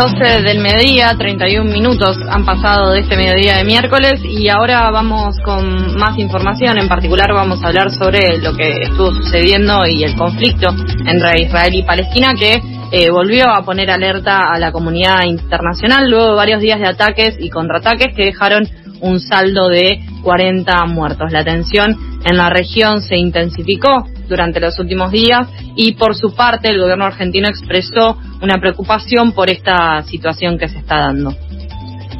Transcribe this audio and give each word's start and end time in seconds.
12 0.00 0.40
del 0.40 0.60
mediodía, 0.60 1.14
31 1.14 1.70
minutos 1.70 2.16
han 2.30 2.46
pasado 2.46 2.92
de 2.92 3.00
este 3.00 3.18
mediodía 3.18 3.58
de 3.58 3.64
miércoles 3.64 4.14
y 4.24 4.48
ahora 4.48 4.90
vamos 4.90 5.36
con 5.44 5.94
más 5.98 6.18
información. 6.18 6.78
En 6.78 6.88
particular 6.88 7.30
vamos 7.34 7.62
a 7.62 7.66
hablar 7.66 7.90
sobre 7.90 8.38
lo 8.38 8.56
que 8.56 8.84
estuvo 8.84 9.12
sucediendo 9.12 9.84
y 9.86 10.02
el 10.04 10.16
conflicto 10.16 10.70
entre 11.04 11.42
Israel 11.42 11.74
y 11.74 11.82
Palestina 11.82 12.32
que 12.32 12.62
eh, 12.92 13.10
volvió 13.10 13.50
a 13.50 13.62
poner 13.62 13.90
alerta 13.90 14.50
a 14.50 14.58
la 14.58 14.72
comunidad 14.72 15.24
internacional 15.26 16.08
luego 16.08 16.30
de 16.30 16.34
varios 16.34 16.62
días 16.62 16.80
de 16.80 16.88
ataques 16.88 17.36
y 17.38 17.50
contraataques 17.50 18.16
que 18.16 18.24
dejaron 18.24 18.66
un 19.02 19.20
saldo 19.20 19.68
de 19.68 20.00
40 20.22 20.82
muertos. 20.86 21.30
La 21.30 21.44
tensión 21.44 21.94
en 22.24 22.38
la 22.38 22.48
región 22.48 23.02
se 23.02 23.18
intensificó 23.18 24.06
durante 24.30 24.60
los 24.60 24.78
últimos 24.78 25.10
días 25.10 25.48
y 25.76 25.92
por 25.92 26.16
su 26.16 26.34
parte 26.34 26.68
el 26.68 26.80
gobierno 26.80 27.04
argentino 27.04 27.48
expresó 27.48 28.16
una 28.40 28.58
preocupación 28.58 29.32
por 29.32 29.50
esta 29.50 30.02
situación 30.04 30.56
que 30.56 30.68
se 30.68 30.78
está 30.78 31.00
dando. 31.00 31.34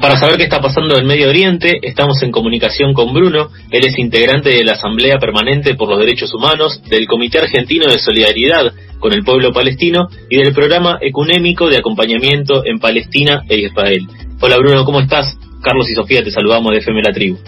Para 0.01 0.17
saber 0.17 0.39
qué 0.39 0.45
está 0.45 0.61
pasando 0.61 0.97
en 0.97 1.07
Medio 1.07 1.29
Oriente, 1.29 1.79
estamos 1.83 2.23
en 2.23 2.31
comunicación 2.31 2.95
con 2.95 3.13
Bruno. 3.13 3.51
Él 3.71 3.87
es 3.87 3.99
integrante 3.99 4.49
de 4.49 4.65
la 4.65 4.73
Asamblea 4.73 5.19
Permanente 5.19 5.75
por 5.75 5.91
los 5.91 5.99
Derechos 5.99 6.33
Humanos, 6.35 6.83
del 6.89 7.07
Comité 7.07 7.39
Argentino 7.39 7.87
de 7.87 7.99
Solidaridad 7.99 8.73
con 8.99 9.13
el 9.13 9.23
Pueblo 9.25 9.53
Palestino 9.53 10.09
y 10.31 10.39
del 10.39 10.55
Programa 10.55 10.99
Ecunémico 11.03 11.69
de 11.69 11.77
Acompañamiento 11.77 12.65
en 12.65 12.79
Palestina 12.79 13.45
e 13.49 13.59
Israel. 13.59 14.07
Hola 14.41 14.57
Bruno, 14.57 14.85
¿cómo 14.87 15.01
estás? 15.01 15.37
Carlos 15.63 15.89
y 15.91 15.95
Sofía 15.95 16.25
te 16.25 16.31
saludamos 16.31 16.73
de 16.73 16.79
FM 16.79 17.03
La 17.03 17.13
Tribu. 17.13 17.39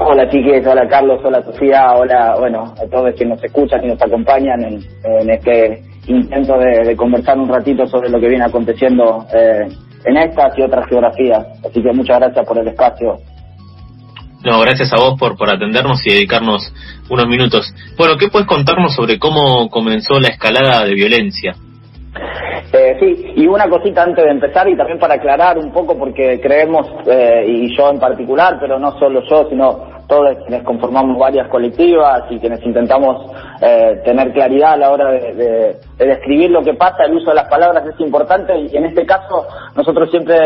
Hola 0.00 0.28
chiques, 0.28 0.66
hola 0.66 0.88
Carlos, 0.88 1.20
hola 1.24 1.42
Sofía, 1.42 1.92
hola, 1.94 2.34
bueno, 2.38 2.74
a 2.76 2.90
todos 2.90 3.14
quienes 3.16 3.36
nos 3.36 3.44
escuchan 3.44 3.84
y 3.84 3.88
nos 3.88 4.02
acompañan 4.02 4.60
en, 4.62 5.30
este 5.30 5.82
intento 6.06 6.58
de, 6.58 6.96
conversar 6.96 7.38
un 7.38 7.48
ratito 7.48 7.86
sobre 7.86 8.10
lo 8.10 8.18
que 8.18 8.28
viene 8.28 8.44
aconteciendo 8.44 9.24
eh, 9.32 9.68
en 10.04 10.16
estas 10.16 10.58
y 10.58 10.62
otras 10.62 10.88
geografías. 10.88 11.46
Así 11.64 11.82
que 11.82 11.92
muchas 11.92 12.18
gracias 12.18 12.46
por 12.46 12.58
el 12.58 12.68
espacio. 12.68 13.18
No, 14.44 14.60
gracias 14.60 14.92
a 14.92 14.96
vos 14.96 15.18
por, 15.18 15.36
por 15.36 15.48
atendernos 15.48 16.06
y 16.06 16.10
dedicarnos 16.10 16.72
unos 17.08 17.28
minutos. 17.28 17.72
Bueno, 17.96 18.16
¿qué 18.18 18.28
puedes 18.28 18.48
contarnos 18.48 18.94
sobre 18.94 19.18
cómo 19.18 19.70
comenzó 19.70 20.20
la 20.20 20.28
escalada 20.28 20.84
de 20.84 20.94
violencia? 20.94 21.54
Eh, 22.72 22.96
sí, 22.98 23.32
y 23.36 23.46
una 23.46 23.68
cosita 23.68 24.02
antes 24.02 24.24
de 24.24 24.30
empezar 24.30 24.68
y 24.68 24.76
también 24.76 24.98
para 24.98 25.14
aclarar 25.14 25.58
un 25.58 25.72
poco 25.72 25.96
porque 25.96 26.40
creemos, 26.40 26.86
eh, 27.06 27.44
y 27.46 27.76
yo 27.76 27.90
en 27.90 27.98
particular, 27.98 28.56
pero 28.60 28.78
no 28.78 28.98
solo 28.98 29.22
yo, 29.28 29.48
sino 29.48 29.94
todos 30.08 30.36
quienes 30.46 30.64
conformamos 30.64 31.18
varias 31.18 31.48
colectivas 31.48 32.22
y 32.30 32.38
quienes 32.38 32.62
intentamos 32.64 33.30
eh, 33.60 34.00
tener 34.04 34.32
claridad 34.32 34.72
a 34.72 34.76
la 34.76 34.90
hora 34.90 35.10
de, 35.12 35.76
describir 35.98 36.50
lo 36.50 36.62
que 36.62 36.74
pasa, 36.74 37.04
el 37.04 37.14
uso 37.14 37.30
de 37.30 37.36
las 37.36 37.48
palabras 37.48 37.84
es 37.86 37.98
importante 38.00 38.58
y 38.58 38.76
en 38.76 38.86
este 38.86 39.06
caso 39.06 39.46
nosotros 39.76 40.10
siempre 40.10 40.36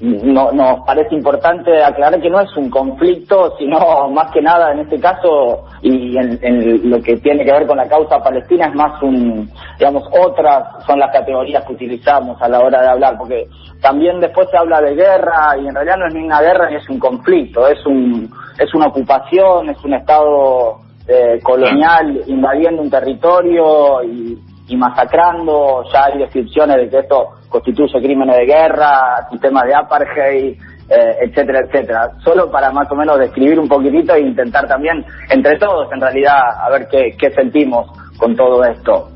no, 0.00 0.52
nos 0.52 0.86
parece 0.86 1.14
importante 1.14 1.82
aclarar 1.82 2.20
que 2.20 2.30
no 2.30 2.40
es 2.40 2.56
un 2.56 2.70
conflicto, 2.70 3.56
sino 3.58 4.08
más 4.10 4.30
que 4.32 4.40
nada 4.40 4.72
en 4.72 4.80
este 4.80 5.00
caso 5.00 5.64
y 5.82 6.16
en, 6.16 6.88
lo 6.88 7.00
que 7.02 7.16
tiene 7.16 7.44
que 7.44 7.52
ver 7.52 7.66
con 7.66 7.76
la 7.76 7.88
causa 7.88 8.18
palestina 8.18 8.66
es 8.66 8.74
más 8.74 9.02
un, 9.02 9.50
digamos, 9.78 10.04
otras 10.24 10.84
son 10.86 11.00
las 11.00 11.10
categorías 11.12 11.64
que 11.64 11.72
utilizamos 11.72 12.40
a 12.40 12.48
la 12.48 12.60
hora 12.60 12.80
de 12.80 12.88
hablar, 12.88 13.16
porque 13.18 13.46
también 13.80 14.20
después 14.20 14.48
se 14.50 14.56
habla 14.56 14.80
de 14.80 14.94
guerra 14.94 15.56
y 15.60 15.66
en 15.66 15.74
realidad 15.74 15.96
no 15.98 16.06
es 16.06 16.14
ni 16.14 16.24
una 16.24 16.40
guerra 16.40 16.70
ni 16.70 16.76
es 16.76 16.88
un 16.88 16.98
conflicto, 16.98 17.66
es 17.66 17.84
un, 17.84 18.30
es 18.58 18.72
una 18.74 18.86
ocupación, 18.86 19.70
es 19.70 19.84
un 19.84 19.94
estado 19.94 20.78
eh, 21.08 21.40
colonial 21.42 22.22
invadiendo 22.26 22.82
un 22.82 22.90
territorio 22.90 24.02
y, 24.04 24.38
y 24.68 24.76
masacrando, 24.76 25.82
ya 25.92 26.04
hay 26.04 26.18
descripciones 26.18 26.76
de 26.76 26.88
que 26.88 26.98
esto 26.98 27.30
constituye 27.48 28.00
crímenes 28.00 28.36
de 28.36 28.46
guerra, 28.46 29.26
sistemas 29.30 29.64
de 29.64 29.74
apartheid, 29.74 30.56
eh, 30.90 31.16
etcétera, 31.22 31.60
etcétera. 31.60 32.10
Solo 32.22 32.50
para 32.50 32.70
más 32.70 32.90
o 32.90 32.94
menos 32.94 33.18
describir 33.18 33.58
un 33.58 33.68
poquitito 33.68 34.14
e 34.14 34.20
intentar 34.20 34.66
también, 34.68 35.04
entre 35.30 35.58
todos, 35.58 35.90
en 35.92 36.00
realidad, 36.00 36.40
a 36.62 36.70
ver 36.70 36.86
qué, 36.90 37.16
qué 37.18 37.30
sentimos 37.30 37.86
con 38.18 38.36
todo 38.36 38.64
esto. 38.64 39.08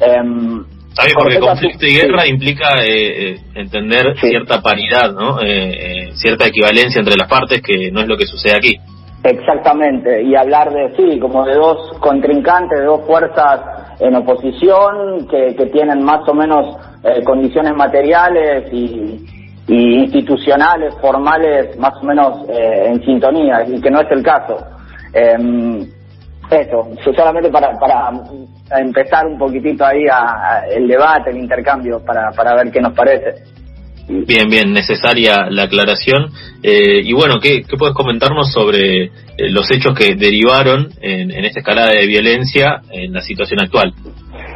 Eh, 0.00 0.64
porque 1.14 1.38
conflicto 1.38 1.86
y 1.86 1.94
guerra 1.94 2.26
implica 2.26 2.82
eh, 2.82 3.32
eh, 3.32 3.36
entender 3.54 4.18
cierta 4.18 4.60
paridad, 4.60 5.12
¿no? 5.12 5.40
Eh, 5.40 6.10
cierta 6.14 6.46
equivalencia 6.46 6.98
entre 6.98 7.16
las 7.16 7.28
partes, 7.28 7.62
que 7.62 7.90
no 7.90 8.00
es 8.00 8.08
lo 8.08 8.16
que 8.16 8.26
sucede 8.26 8.56
aquí. 8.56 8.76
Exactamente, 9.22 10.22
y 10.22 10.34
hablar 10.34 10.72
de, 10.72 10.96
sí, 10.96 11.18
como 11.20 11.44
de 11.44 11.54
dos 11.54 11.98
contrincantes, 12.00 12.78
de 12.78 12.86
dos 12.86 13.06
fuerzas 13.06 13.60
en 14.00 14.16
oposición 14.16 15.28
que, 15.28 15.54
que 15.54 15.66
tienen 15.66 16.02
más 16.02 16.26
o 16.28 16.34
menos 16.34 16.76
eh, 17.04 17.22
condiciones 17.24 17.74
materiales 17.74 18.72
y, 18.72 19.26
institucionales, 19.68 20.94
formales, 21.00 21.78
más 21.78 21.94
o 22.02 22.04
menos 22.04 22.48
eh, 22.48 22.86
en 22.88 23.04
sintonía, 23.04 23.64
y 23.68 23.80
que 23.80 23.90
no 23.90 24.00
es 24.00 24.10
el 24.10 24.22
caso. 24.22 24.56
Eh, 25.12 25.86
eso, 26.50 26.88
solamente 27.14 27.48
para, 27.48 27.78
para 27.78 28.10
empezar 28.76 29.26
un 29.26 29.38
poquitito 29.38 29.84
ahí 29.84 30.06
a, 30.10 30.64
el 30.68 30.88
debate, 30.88 31.30
el 31.30 31.38
intercambio, 31.38 32.04
para, 32.04 32.32
para 32.32 32.56
ver 32.56 32.72
qué 32.72 32.80
nos 32.80 32.92
parece. 32.92 33.44
Bien, 34.12 34.48
bien, 34.48 34.72
necesaria 34.72 35.46
la 35.50 35.64
aclaración. 35.64 36.32
Eh, 36.64 37.00
y 37.04 37.12
bueno, 37.12 37.38
¿qué, 37.40 37.62
¿qué, 37.62 37.76
puedes 37.76 37.94
comentarnos 37.94 38.52
sobre 38.52 39.04
eh, 39.04 39.10
los 39.50 39.70
hechos 39.70 39.96
que 39.96 40.16
derivaron 40.16 40.88
en, 41.00 41.30
esta 41.44 41.60
escalada 41.60 41.92
de 41.92 42.06
violencia 42.06 42.80
en 42.90 43.12
la 43.12 43.22
situación 43.22 43.60
actual? 43.60 43.94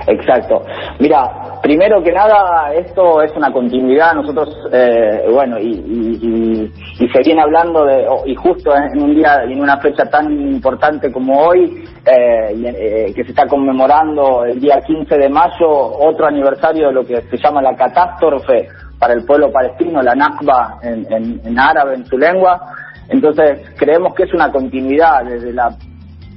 Exacto. 0.06 0.62
Mira, 0.98 1.60
primero 1.62 2.02
que 2.02 2.12
nada, 2.12 2.72
esto 2.74 3.22
es 3.22 3.32
una 3.36 3.52
continuidad. 3.52 4.14
Nosotros, 4.14 4.54
eh, 4.72 5.26
bueno, 5.32 5.58
y, 5.58 6.70
y, 7.00 7.08
se 7.08 7.20
viene 7.22 7.42
hablando 7.42 7.84
de, 7.84 8.06
y 8.26 8.34
justo 8.34 8.74
en 8.74 9.02
un 9.02 9.14
día 9.14 9.44
y 9.48 9.52
en 9.52 9.60
una 9.60 9.78
fecha 9.78 10.04
tan 10.06 10.30
importante 10.32 11.10
como 11.12 11.46
hoy, 11.46 11.84
eh, 12.04 13.12
que 13.14 13.24
se 13.24 13.30
está 13.30 13.46
conmemorando 13.46 14.44
el 14.44 14.60
día 14.60 14.80
15 14.80 15.16
de 15.16 15.28
mayo, 15.28 15.68
otro 15.68 16.26
aniversario 16.26 16.88
de 16.88 16.94
lo 16.94 17.04
que 17.04 17.22
se 17.22 17.36
llama 17.36 17.62
la 17.62 17.74
catástrofe 17.74 18.68
para 18.98 19.14
el 19.14 19.24
pueblo 19.24 19.52
palestino, 19.52 20.02
la 20.02 20.14
Nakba 20.14 20.78
en, 20.82 21.06
en, 21.44 21.58
árabe, 21.58 21.94
en 21.94 22.04
su 22.06 22.16
lengua. 22.18 22.60
Entonces, 23.08 23.70
creemos 23.76 24.14
que 24.14 24.24
es 24.24 24.32
una 24.32 24.50
continuidad 24.50 25.24
desde 25.24 25.52
la 25.52 25.74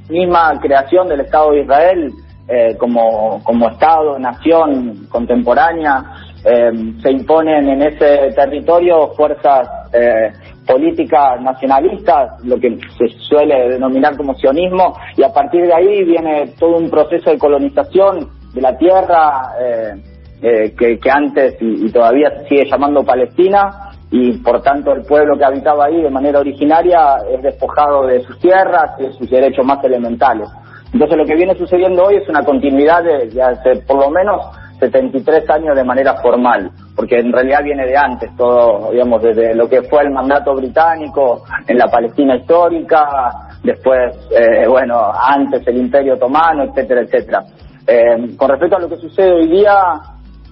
misma 0.09 0.59
creación 0.61 1.07
del 1.07 1.21
Estado 1.21 1.51
de 1.51 1.61
Israel 1.61 2.13
eh, 2.47 2.75
como, 2.77 3.43
como 3.43 3.69
Estado, 3.69 4.17
nación 4.17 5.07
contemporánea. 5.09 6.03
Eh, 6.45 6.71
se 7.01 7.11
imponen 7.11 7.67
en 7.67 7.81
ese 7.81 8.31
territorio 8.35 9.09
fuerzas 9.15 9.67
eh, 9.93 10.31
políticas 10.65 11.41
nacionalistas, 11.41 12.43
lo 12.43 12.57
que 12.59 12.77
se 12.97 13.07
suele 13.19 13.69
denominar 13.69 14.15
como 14.15 14.33
sionismo, 14.35 14.95
y 15.15 15.23
a 15.23 15.33
partir 15.33 15.65
de 15.65 15.73
ahí 15.73 16.03
viene 16.03 16.53
todo 16.59 16.77
un 16.77 16.89
proceso 16.89 17.31
de 17.31 17.37
colonización 17.37 18.29
de 18.53 18.61
la 18.61 18.77
tierra. 18.77 19.51
Eh, 19.59 20.17
eh, 20.39 20.75
que, 20.77 20.99
antes 21.09 21.55
y, 21.59 21.91
todavía 21.91 22.29
se 22.29 22.47
sigue 22.47 22.69
llamando 22.69 23.03
Palestina 23.03 23.89
y 24.11 24.37
por 24.37 24.61
tanto 24.61 24.93
el 24.93 25.01
pueblo 25.01 25.35
que 25.35 25.43
habitaba 25.43 25.85
ahí 25.85 25.99
de 25.99 26.11
manera 26.11 26.39
originaria 26.39 27.17
es 27.27 27.41
despojado 27.41 28.05
de 28.05 28.21
sus 28.21 28.37
tierras 28.39 28.91
y 28.99 29.05
de 29.05 29.13
sus 29.13 29.27
derechos 29.31 29.65
más 29.65 29.83
elementales. 29.83 30.47
Entonces 30.93 31.17
lo 31.17 31.25
que 31.25 31.35
viene 31.35 31.55
sucediendo 31.55 32.05
hoy 32.05 32.15
es 32.17 32.29
una 32.29 32.43
continuidad 32.43 33.03
de, 33.03 33.41
hace 33.41 33.81
por 33.85 33.99
lo 33.99 34.09
menos 34.09 34.41
73 34.79 35.49
años 35.49 35.75
de 35.75 35.83
manera 35.83 36.15
formal, 36.21 36.71
porque 36.95 37.19
en 37.19 37.31
realidad 37.31 37.63
viene 37.63 37.85
de 37.85 37.97
antes, 37.97 38.35
todo, 38.35 38.91
digamos, 38.91 39.21
desde 39.21 39.55
lo 39.55 39.67
que 39.67 39.81
fue 39.83 40.03
el 40.03 40.11
mandato 40.11 40.53
británico 40.55 41.43
en 41.67 41.77
la 41.77 41.87
Palestina 41.87 42.35
histórica, 42.35 43.31
después, 43.63 44.15
eh, 44.31 44.67
bueno, 44.67 45.11
antes 45.13 45.67
el 45.67 45.77
Imperio 45.77 46.13
Otomano, 46.13 46.63
etcétera, 46.65 47.01
etcétera. 47.01 47.43
Eh, 47.87 48.35
con 48.37 48.49
respecto 48.49 48.75
a 48.75 48.79
lo 48.79 48.89
que 48.89 48.97
sucede 48.97 49.31
hoy 49.31 49.47
día, 49.47 49.75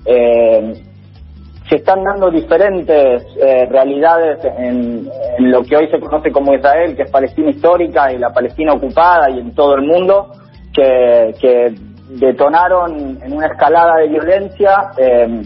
eh, 0.06 0.74
se 1.70 1.78
están 1.78 2.04
dando 2.04 2.30
diferentes 2.30 3.24
eh, 3.42 3.66
realidades 3.66 4.40
en, 4.58 5.10
lo 5.40 5.64
que 5.64 5.76
hoy 5.76 5.90
se 5.90 6.00
conoce 6.00 6.32
como 6.32 6.54
Israel, 6.54 6.96
que 6.96 7.04
es 7.04 7.12
Palestina 7.12 7.50
histórica 7.50 8.12
y 8.12 8.20
la 8.20 8.32
Palestina 8.32 8.74
ocupada 8.74 9.30
y 9.32 9.40
en 9.40 9.56
todo 9.56 9.76
el 9.76 9.84
mundo, 9.84 10.32
que, 10.74 11.74
detonaron 12.08 13.18
en 13.24 13.34
una 13.34 13.48
escalada 13.48 13.96
de 13.96 14.08
violencia 14.08 14.92
eh, 14.96 15.42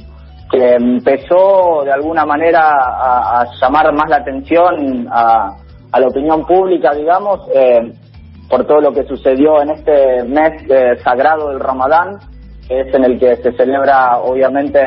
que 0.51 0.73
empezó 0.73 1.83
de 1.85 1.91
alguna 1.93 2.25
manera 2.25 2.59
a, 2.59 3.45
llamar 3.61 3.93
más 3.93 4.09
la 4.09 4.17
atención 4.17 5.07
a, 5.09 5.55
la 5.97 6.07
opinión 6.07 6.45
pública, 6.45 6.93
digamos, 6.93 7.47
eh, 7.55 7.93
por 8.49 8.65
todo 8.65 8.81
lo 8.81 8.91
que 8.91 9.05
sucedió 9.05 9.61
en 9.61 9.69
este 9.69 10.23
mes 10.25 11.01
sagrado 11.01 11.47
del 11.49 11.61
Ramadán, 11.61 12.19
es 12.67 12.93
en 12.93 13.05
el 13.05 13.17
que 13.17 13.37
se 13.37 13.53
celebra 13.53 14.17
obviamente 14.17 14.79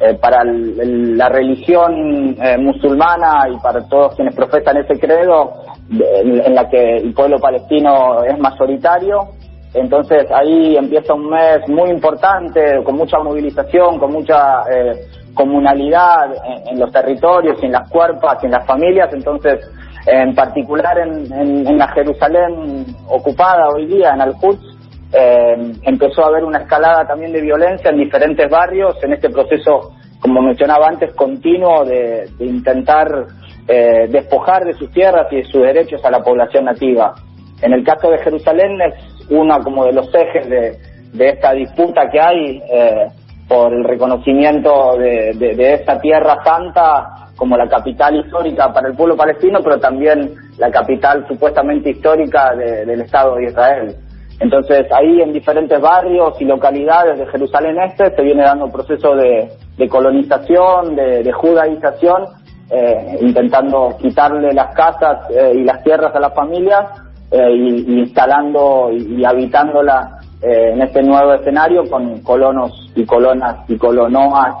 eh, 0.00 0.14
para 0.14 0.42
la 0.44 1.28
religión 1.28 2.36
eh, 2.40 2.58
musulmana 2.58 3.48
y 3.48 3.56
para 3.58 3.86
todos 3.88 4.14
quienes 4.16 4.34
profesan 4.34 4.78
ese 4.78 4.98
credo, 4.98 5.52
en, 5.90 6.54
la 6.54 6.68
que 6.68 6.96
el 6.96 7.12
pueblo 7.12 7.38
palestino 7.38 8.24
es 8.24 8.38
mayoritario 8.38 9.28
Entonces 9.74 10.26
ahí 10.30 10.76
empieza 10.76 11.14
un 11.14 11.28
mes 11.28 11.66
muy 11.68 11.90
importante, 11.90 12.82
con 12.84 12.96
mucha 12.96 13.18
movilización, 13.18 13.98
con 13.98 14.12
mucha 14.12 14.62
eh, 14.70 14.92
comunalidad 15.34 16.30
en, 16.66 16.78
los 16.78 16.90
territorios, 16.92 17.62
en 17.62 17.72
las 17.72 17.88
cuerpas, 17.88 18.42
en 18.44 18.50
las 18.50 18.66
familias. 18.66 19.12
Entonces, 19.12 19.60
en 20.06 20.34
particular 20.34 20.98
en, 20.98 21.78
la 21.78 21.88
Jerusalén 21.88 22.84
ocupada 23.08 23.68
hoy 23.68 23.86
día, 23.86 24.12
en 24.14 24.20
Al-Quds, 24.20 24.71
eh, 25.12 25.72
empezó 25.82 26.24
a 26.24 26.28
haber 26.28 26.44
una 26.44 26.60
escalada 26.60 27.06
también 27.06 27.32
de 27.32 27.42
violencia 27.42 27.90
en 27.90 27.98
diferentes 27.98 28.48
barrios 28.48 28.96
en 29.02 29.12
este 29.12 29.28
proceso, 29.28 29.92
como 30.20 30.40
mencionaba 30.40 30.88
antes, 30.88 31.14
continuo 31.14 31.84
de, 31.84 32.30
intentar 32.38 33.26
eh, 33.68 34.08
despojar 34.08 34.64
de 34.64 34.72
sus 34.72 34.90
tierras 34.90 35.26
y 35.30 35.36
de 35.36 35.44
sus 35.44 35.62
derechos 35.62 36.02
a 36.04 36.10
la 36.10 36.20
población 36.20 36.64
nativa. 36.64 37.14
En 37.60 37.74
el 37.74 37.84
caso 37.84 38.10
de 38.10 38.18
Jerusalén 38.18 38.80
es 38.80 39.30
uno 39.30 39.62
como 39.62 39.84
de 39.84 39.92
los 39.92 40.08
ejes 40.14 40.48
de, 40.48 41.28
esta 41.28 41.52
disputa 41.52 42.08
que 42.10 42.18
hay 42.18 42.62
eh, 42.72 43.06
por 43.46 43.72
el 43.72 43.84
reconocimiento 43.84 44.96
de, 44.96 45.34
de, 45.34 45.74
esta 45.74 46.00
tierra 46.00 46.42
santa 46.42 47.28
como 47.36 47.56
la 47.56 47.68
capital 47.68 48.16
histórica 48.16 48.72
para 48.72 48.88
el 48.88 48.96
pueblo 48.96 49.14
palestino, 49.14 49.60
pero 49.62 49.78
también 49.78 50.34
la 50.56 50.70
capital 50.70 51.26
supuestamente 51.28 51.90
histórica 51.90 52.54
del 52.54 53.02
Estado 53.02 53.36
de 53.36 53.44
Israel. 53.44 53.96
Entonces 54.40 54.86
ahí 54.92 55.20
en 55.20 55.32
diferentes 55.32 55.80
barrios 55.80 56.40
y 56.40 56.44
localidades 56.44 57.18
de 57.18 57.26
Jerusalén 57.26 57.78
Este 57.80 58.14
se 58.14 58.22
viene 58.22 58.42
dando 58.42 58.66
un 58.66 58.72
proceso 58.72 59.14
de, 59.14 59.48
colonización, 59.88 60.94
de, 60.94 61.32
judaización, 61.32 62.24
eh, 62.70 63.18
intentando 63.20 63.96
quitarle 64.00 64.52
las 64.52 64.74
casas 64.74 65.30
eh, 65.30 65.52
y 65.54 65.64
las 65.64 65.82
tierras 65.82 66.14
a 66.14 66.20
las 66.20 66.34
familias 66.34 66.84
eh, 67.30 67.52
y, 67.52 68.00
instalando 68.00 68.90
y, 68.92 69.24
habitándola 69.24 70.18
eh, 70.40 70.72
en 70.72 70.82
este 70.82 71.02
nuevo 71.02 71.34
escenario 71.34 71.88
con 71.88 72.20
colonos 72.22 72.90
y 72.94 73.04
colonas 73.04 73.58
y 73.68 73.76
colonoas 73.76 74.54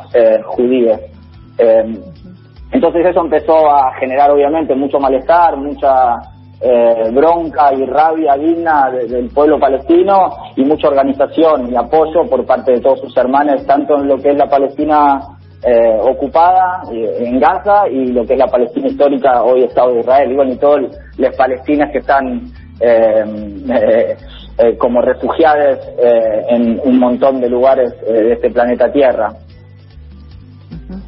judías. 0.44 1.00
entonces 2.70 3.06
eso 3.06 3.20
empezó 3.20 3.70
a 3.70 3.94
generar 3.98 4.30
obviamente 4.30 4.74
mucho 4.74 4.98
malestar, 4.98 5.56
mucha 5.56 6.31
bronca 7.12 7.74
y 7.74 7.84
rabia 7.86 8.36
digna 8.36 8.90
del 8.90 9.28
pueblo 9.30 9.58
palestino 9.58 10.30
y 10.56 10.64
mucha 10.64 10.88
organización 10.88 11.72
y 11.72 11.76
apoyo 11.76 12.24
por 12.30 12.46
parte 12.46 12.72
de 12.72 12.80
todos 12.80 13.00
sus 13.00 13.16
hermanos, 13.16 13.66
tanto 13.66 13.96
en 13.96 14.08
lo 14.08 14.16
que 14.16 14.30
es 14.30 14.36
la 14.36 14.48
Palestina 14.48 15.20
eh, 15.64 15.96
ocupada 16.00 16.82
en 16.90 17.38
Gaza 17.38 17.88
y 17.88 18.12
lo 18.12 18.24
que 18.26 18.32
es 18.32 18.38
la 18.38 18.48
Palestina 18.48 18.88
histórica, 18.88 19.42
hoy 19.42 19.62
Estado 19.62 19.94
de 19.94 20.00
Israel, 20.00 20.32
y 20.32 20.34
bueno, 20.34 20.52
y 20.52 20.56
todos 20.56 20.80
los 21.18 21.36
palestinos 21.36 21.88
que 21.92 21.98
están 21.98 22.52
eh, 22.80 23.24
eh, 23.70 24.16
eh, 24.58 24.76
como 24.76 25.00
refugiados 25.00 25.78
en 26.48 26.80
un 26.84 26.98
montón 26.98 27.40
de 27.40 27.48
lugares 27.48 27.94
de 28.06 28.32
este 28.32 28.50
planeta 28.50 28.90
Tierra. 28.90 29.32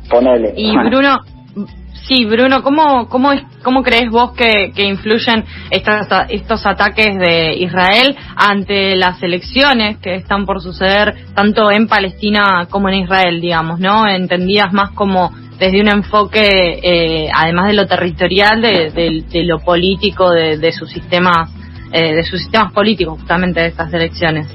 Ponele. 0.09 0.53
Y 0.57 0.73
Bruno, 0.77 1.19
sí, 2.06 2.25
Bruno, 2.25 2.62
¿cómo, 2.62 3.09
cómo, 3.09 3.33
es, 3.33 3.43
cómo 3.62 3.83
crees 3.83 4.11
vos 4.11 4.33
que, 4.33 4.73
que 4.75 4.85
influyen 4.85 5.45
estas, 5.71 6.09
estos 6.29 6.65
ataques 6.67 7.19
de 7.19 7.56
Israel 7.56 8.17
ante 8.37 8.97
las 8.97 9.23
elecciones 9.23 9.99
que 9.99 10.17
están 10.17 10.47
por 10.47 10.61
suceder 10.61 11.15
tanto 11.35 11.71
en 11.71 11.89
Palestina 11.89 12.67
como 12.71 12.89
en 12.89 13.05
Israel, 13.05 13.41
digamos, 13.41 13.81
¿no? 13.81 14.06
Entendidas 14.06 14.73
más 14.73 14.91
como 14.91 15.33
desde 15.59 15.81
un 15.81 15.89
enfoque, 15.89 16.81
eh, 16.83 17.29
además 17.33 17.69
de 17.69 17.75
lo 17.75 17.87
territorial, 17.87 18.61
de, 18.61 19.25
de, 19.31 19.43
lo 19.45 19.61
político, 19.61 20.31
de, 20.31 20.59
de 20.59 20.73
sus 20.73 20.91
sistemas 20.91 21.50
eh, 21.97 22.12
de 22.12 22.25
sus 22.25 22.41
sistemas 22.41 22.73
políticos 22.73 23.21
justamente 23.21 23.61
de 23.61 23.67
estas 23.69 23.95
elecciones. 23.95 24.49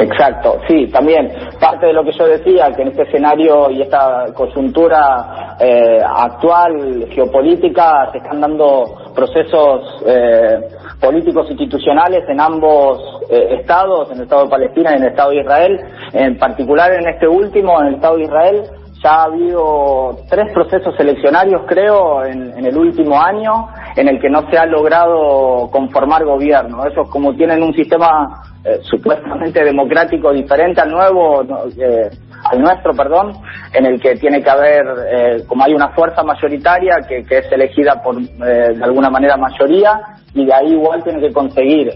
Exacto, 0.00 0.58
sí, 0.66 0.86
también. 0.88 1.30
Parte 1.60 1.86
de 1.86 1.92
lo 1.92 2.02
que 2.04 2.12
yo 2.12 2.26
decía, 2.26 2.70
que 2.74 2.82
en 2.82 2.88
este 2.88 3.02
escenario 3.02 3.70
y 3.70 3.82
esta 3.82 4.26
coyuntura 4.34 5.56
eh, 5.60 6.00
actual, 6.02 7.06
geopolítica, 7.10 8.10
se 8.12 8.18
están 8.18 8.40
dando 8.40 8.84
procesos 9.14 10.02
eh, 10.06 10.60
políticos 11.00 11.46
institucionales 11.50 12.24
en 12.28 12.40
ambos 12.40 13.20
estados, 13.30 14.10
en 14.10 14.16
el 14.16 14.22
Estado 14.24 14.44
de 14.44 14.50
Palestina 14.50 14.90
y 14.90 14.96
en 14.96 15.02
el 15.04 15.08
Estado 15.10 15.30
de 15.30 15.40
Israel, 15.40 15.80
en 16.12 16.38
particular 16.38 16.92
en 16.92 17.08
este 17.08 17.28
último, 17.28 17.80
en 17.80 17.88
el 17.88 17.94
Estado 17.94 18.16
de 18.16 18.22
Israel, 18.24 18.62
ya 19.02 19.10
ha 19.10 19.22
habido 19.24 20.18
tres 20.28 20.52
procesos 20.52 20.94
eleccionarios, 20.98 21.62
creo, 21.66 22.24
en, 22.24 22.64
el 22.64 22.76
último 22.76 23.20
año, 23.20 23.68
en 23.96 24.08
el 24.08 24.20
que 24.20 24.28
no 24.28 24.48
se 24.50 24.58
ha 24.58 24.66
logrado 24.66 25.68
conformar 25.70 26.24
gobierno. 26.24 26.84
Ellos, 26.84 27.08
como 27.08 27.34
tienen 27.34 27.62
un 27.62 27.72
sistema 27.72 28.42
eh, 28.64 28.78
supuestamente 28.82 29.64
democrático 29.64 30.32
diferente 30.32 30.82
al 30.82 30.90
nuevo, 30.90 31.42
eh, 31.42 32.10
al 32.44 32.60
nuestro, 32.60 32.92
perdón, 32.94 33.32
en 33.72 33.86
el 33.86 34.00
que 34.00 34.16
tiene 34.16 34.42
que 34.42 34.50
haber, 34.50 34.84
eh, 35.10 35.44
como 35.46 35.64
hay 35.64 35.72
una 35.72 35.88
fuerza 35.90 36.22
mayoritaria 36.22 36.98
que, 37.08 37.24
que 37.24 37.38
es 37.38 37.52
elegida 37.52 38.02
por, 38.02 38.20
de 38.20 38.84
alguna 38.84 39.08
manera, 39.08 39.36
mayoría, 39.36 39.98
y 40.34 40.44
de 40.44 40.52
ahí 40.52 40.72
igual 40.72 41.02
tiene 41.02 41.20
que 41.20 41.32
conseguir 41.32 41.90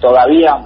todavía 0.00 0.58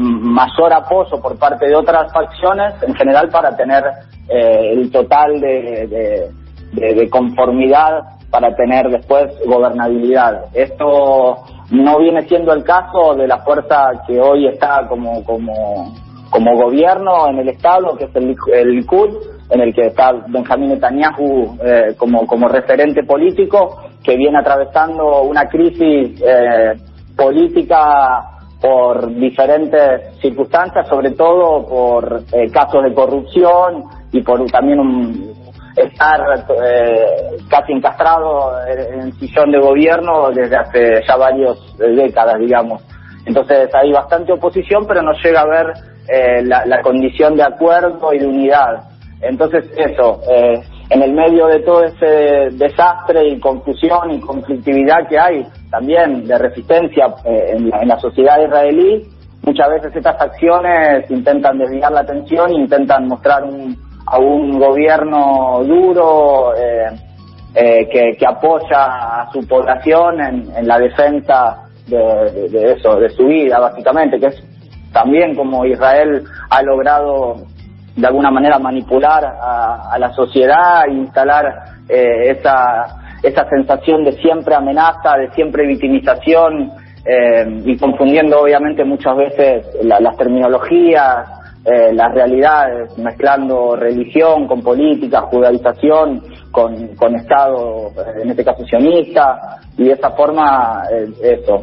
mayor 0.00 0.72
apoyo 0.72 1.20
por 1.20 1.38
parte 1.38 1.66
de 1.66 1.76
otras 1.76 2.12
facciones 2.12 2.74
en 2.82 2.94
general 2.94 3.28
para 3.28 3.54
tener 3.54 3.84
eh, 4.28 4.72
el 4.72 4.90
total 4.90 5.40
de, 5.40 6.30
conformidad 7.10 8.00
para 8.30 8.54
tener 8.54 8.88
después 8.88 9.26
gobernabilidad. 9.44 10.44
Esto 10.54 11.36
no 11.70 11.98
viene 11.98 12.22
siendo 12.22 12.52
el 12.52 12.62
caso 12.62 13.14
de 13.16 13.26
la 13.26 13.38
fuerza 13.38 13.90
que 14.06 14.20
hoy 14.20 14.46
está 14.46 14.86
como, 14.88 15.24
como, 15.24 15.92
como 16.30 16.56
gobierno 16.56 17.28
en 17.28 17.40
el 17.40 17.48
Estado, 17.48 17.96
que 17.96 18.04
es 18.04 18.14
el, 18.14 18.36
el 18.52 18.68
Likud, 18.76 19.16
en 19.50 19.60
el 19.60 19.74
que 19.74 19.86
está 19.86 20.12
Benjamín 20.28 20.68
Netanyahu 20.70 21.58
eh, 21.64 21.94
como, 21.98 22.24
como 22.26 22.46
referente 22.48 23.02
político, 23.02 23.82
que 24.02 24.16
viene 24.16 24.38
atravesando 24.38 25.22
una 25.22 25.46
crisis 25.46 26.22
eh, 26.24 26.74
política 27.16 28.39
por 28.60 29.14
diferentes 29.14 30.18
circunstancias, 30.20 30.86
sobre 30.88 31.12
todo 31.12 31.66
por 31.66 32.22
eh, 32.32 32.50
casos 32.50 32.84
de 32.84 32.94
corrupción 32.94 33.84
y 34.12 34.20
por 34.22 34.44
también 34.50 34.80
un, 34.80 35.32
estar 35.76 36.20
eh, 36.62 37.36
casi 37.48 37.72
encastrado 37.72 38.52
en 38.66 39.12
sillón 39.14 39.50
de 39.50 39.58
gobierno 39.58 40.30
desde 40.30 40.56
hace 40.56 41.02
ya 41.06 41.16
varias 41.16 41.56
décadas, 41.78 42.38
digamos. 42.38 42.82
Entonces 43.26 43.68
hay 43.74 43.92
bastante 43.92 44.32
oposición, 44.32 44.86
pero 44.86 45.02
no 45.02 45.12
llega 45.12 45.40
a 45.40 45.46
ver 45.46 45.72
eh, 46.08 46.42
la, 46.44 46.64
la, 46.66 46.80
condición 46.82 47.36
de 47.36 47.42
acuerdo 47.42 48.12
y 48.12 48.18
de 48.18 48.26
unidad. 48.26 48.84
Entonces 49.20 49.64
eso, 49.76 50.20
eh, 50.30 50.62
en 50.90 51.02
el 51.02 51.12
medio 51.12 51.46
de 51.46 51.60
todo 51.60 51.84
ese 51.84 52.50
desastre 52.56 53.28
y 53.28 53.38
confusión 53.38 54.10
y 54.10 54.20
conflictividad 54.20 55.08
que 55.08 55.18
hay 55.18 55.46
también 55.70 56.26
de 56.26 56.36
resistencia 56.36 57.14
eh, 57.24 57.54
en, 57.56 57.88
la, 57.88 57.98
sociedad 58.00 58.42
israelí, 58.44 59.06
muchas 59.42 59.70
veces 59.70 59.94
estas 59.94 60.20
acciones 60.20 61.08
intentan 61.08 61.58
desviar 61.58 61.92
la 61.92 62.00
atención, 62.00 62.52
intentan 62.52 63.06
mostrar 63.06 63.44
a 64.06 64.18
un 64.18 64.58
gobierno 64.58 65.62
duro 65.64 66.56
eh, 66.56 66.90
eh, 67.54 68.16
que, 68.18 68.26
apoya 68.26 69.22
a 69.22 69.30
su 69.32 69.46
población 69.46 70.20
en, 70.20 70.66
la 70.66 70.80
defensa 70.80 71.68
de, 71.86 72.72
eso, 72.76 72.96
de 72.96 73.10
su 73.10 73.26
vida 73.26 73.60
básicamente, 73.60 74.18
que 74.18 74.26
es 74.26 74.42
también 74.92 75.36
como 75.36 75.64
Israel 75.64 76.24
ha 76.50 76.62
logrado 76.62 77.36
de 77.96 78.06
alguna 78.06 78.30
manera 78.30 78.58
manipular 78.58 79.24
a, 79.24 79.96
la 79.98 80.12
sociedad 80.12 80.86
instalar 80.88 81.46
eh, 81.88 82.30
esa, 82.30 82.86
esa 83.22 83.48
sensación 83.48 84.04
de 84.04 84.12
siempre 84.12 84.54
amenaza, 84.54 85.16
de 85.16 85.30
siempre 85.32 85.66
victimización 85.66 86.70
eh, 87.04 87.62
y 87.64 87.76
confundiendo 87.76 88.40
obviamente 88.40 88.84
muchas 88.84 89.16
veces 89.16 89.66
las 89.82 90.16
terminologías, 90.16 91.28
eh, 91.64 91.92
las 91.92 92.14
realidades, 92.14 92.96
mezclando 92.96 93.76
religión 93.76 94.46
con 94.46 94.62
política, 94.62 95.22
judaización 95.22 96.22
con, 96.50 96.94
con 96.96 97.16
Estado, 97.16 97.90
en 98.22 98.30
este 98.30 98.44
caso 98.44 98.64
sionista, 98.64 99.58
y 99.76 99.84
de 99.84 99.92
esa 99.92 100.10
forma, 100.10 100.84
eso, 101.22 101.62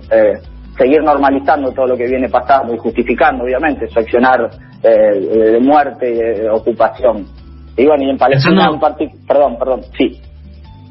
seguir 0.77 1.01
normalizando 1.03 1.72
todo 1.72 1.88
lo 1.88 1.98
que 1.98 2.07
viene 2.07 2.29
pasando 2.29 2.74
y 2.74 2.77
justificando, 2.77 3.43
obviamente, 3.43 3.88
su 3.88 4.00
accionar 4.00 4.50
eh, 4.84 5.19
de 5.19 5.60
muerte 5.60 6.10
y 6.10 6.15
de 6.15 6.50
ocupación. 6.50 7.25
Y 7.75 7.86
bueno, 7.86 8.03
y 8.03 8.10
en 8.10 8.17
Palestina, 8.17 8.69
perdón, 9.27 9.57
perdón, 9.57 9.81
sí. 9.98 10.19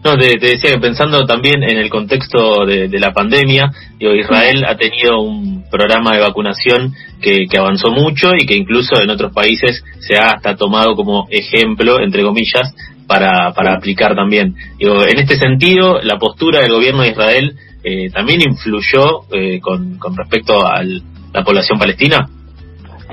No, 0.04 0.16
te, 0.16 0.38
decía 0.38 0.72
que 0.72 0.78
pensando 0.78 1.26
también 1.26 1.64
en 1.64 1.78
el 1.78 1.90
contexto 1.90 2.64
de, 2.64 2.88
la 2.98 3.12
pandemia, 3.12 3.72
digo, 3.98 4.14
Israel 4.14 4.64
ha 4.68 4.76
tenido 4.76 5.20
un 5.20 5.64
programa 5.68 6.14
de 6.14 6.20
vacunación 6.20 6.92
que, 7.20 7.46
que, 7.50 7.58
avanzó 7.58 7.90
mucho 7.90 8.30
y 8.38 8.46
que 8.46 8.54
incluso 8.54 9.00
en 9.02 9.10
otros 9.10 9.32
países 9.32 9.82
se 9.98 10.16
ha 10.16 10.30
hasta 10.36 10.54
tomado 10.54 10.94
como 10.94 11.26
ejemplo, 11.30 12.00
entre 12.00 12.22
comillas, 12.22 12.72
para, 13.06 13.52
para 13.52 13.74
aplicar 13.74 14.14
también. 14.14 14.54
Digo, 14.78 15.04
en 15.04 15.18
este 15.18 15.36
sentido, 15.36 16.00
la 16.02 16.18
postura 16.18 16.60
del 16.60 16.72
gobierno 16.72 17.02
de 17.02 17.08
Israel 17.08 17.56
eh, 17.88 18.10
también 18.10 18.40
influyó 18.42 19.22
eh, 19.32 19.60
con, 19.60 19.96
con 19.96 20.16
respecto 20.16 20.54
a 20.66 20.82
la 20.82 21.44
población 21.44 21.78
palestina. 21.78 22.28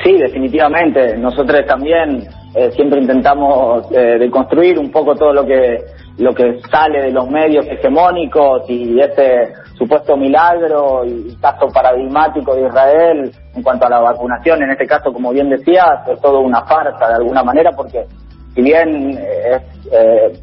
Sí, 0.03 0.13
definitivamente. 0.13 1.15
Nosotros 1.15 1.63
también 1.67 2.27
eh, 2.55 2.71
siempre 2.71 2.99
intentamos 2.99 3.85
eh, 3.91 4.17
deconstruir 4.19 4.79
un 4.79 4.89
poco 4.89 5.15
todo 5.15 5.31
lo 5.31 5.45
que 5.45 5.79
lo 6.17 6.33
que 6.33 6.59
sale 6.71 7.01
de 7.03 7.11
los 7.11 7.27
medios 7.29 7.65
hegemónicos 7.67 8.69
y 8.69 8.99
ese 8.99 9.53
supuesto 9.75 10.15
milagro 10.15 11.03
y 11.05 11.35
caso 11.41 11.67
paradigmático 11.73 12.55
de 12.55 12.67
Israel 12.67 13.31
en 13.55 13.63
cuanto 13.63 13.87
a 13.87 13.89
la 13.89 13.99
vacunación, 13.99 14.61
en 14.61 14.71
este 14.71 14.85
caso, 14.85 15.11
como 15.11 15.31
bien 15.31 15.49
decías, 15.49 16.07
es 16.07 16.21
todo 16.21 16.41
una 16.41 16.61
farsa 16.65 17.07
de 17.07 17.15
alguna 17.15 17.43
manera, 17.43 17.71
porque 17.75 18.05
si 18.53 18.61
bien 18.61 19.17
es, 19.17 19.61
eh, 19.91 20.39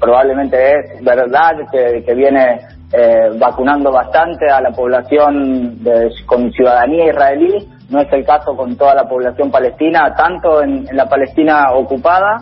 probablemente 0.00 0.56
es 0.96 1.04
verdad 1.04 1.52
que, 1.70 2.02
que 2.04 2.14
viene 2.14 2.60
eh, 2.94 3.30
vacunando 3.38 3.90
bastante 3.90 4.50
a 4.50 4.60
la 4.60 4.70
población 4.70 5.82
de, 5.82 6.10
con 6.26 6.52
ciudadanía 6.52 7.06
israelí, 7.06 7.66
no 7.88 8.00
es 8.00 8.12
el 8.12 8.22
caso 8.22 8.54
con 8.54 8.76
toda 8.76 8.94
la 8.94 9.08
población 9.08 9.50
palestina, 9.50 10.14
tanto 10.14 10.62
en, 10.62 10.84
la 10.92 11.08
Palestina 11.08 11.72
ocupada, 11.72 12.36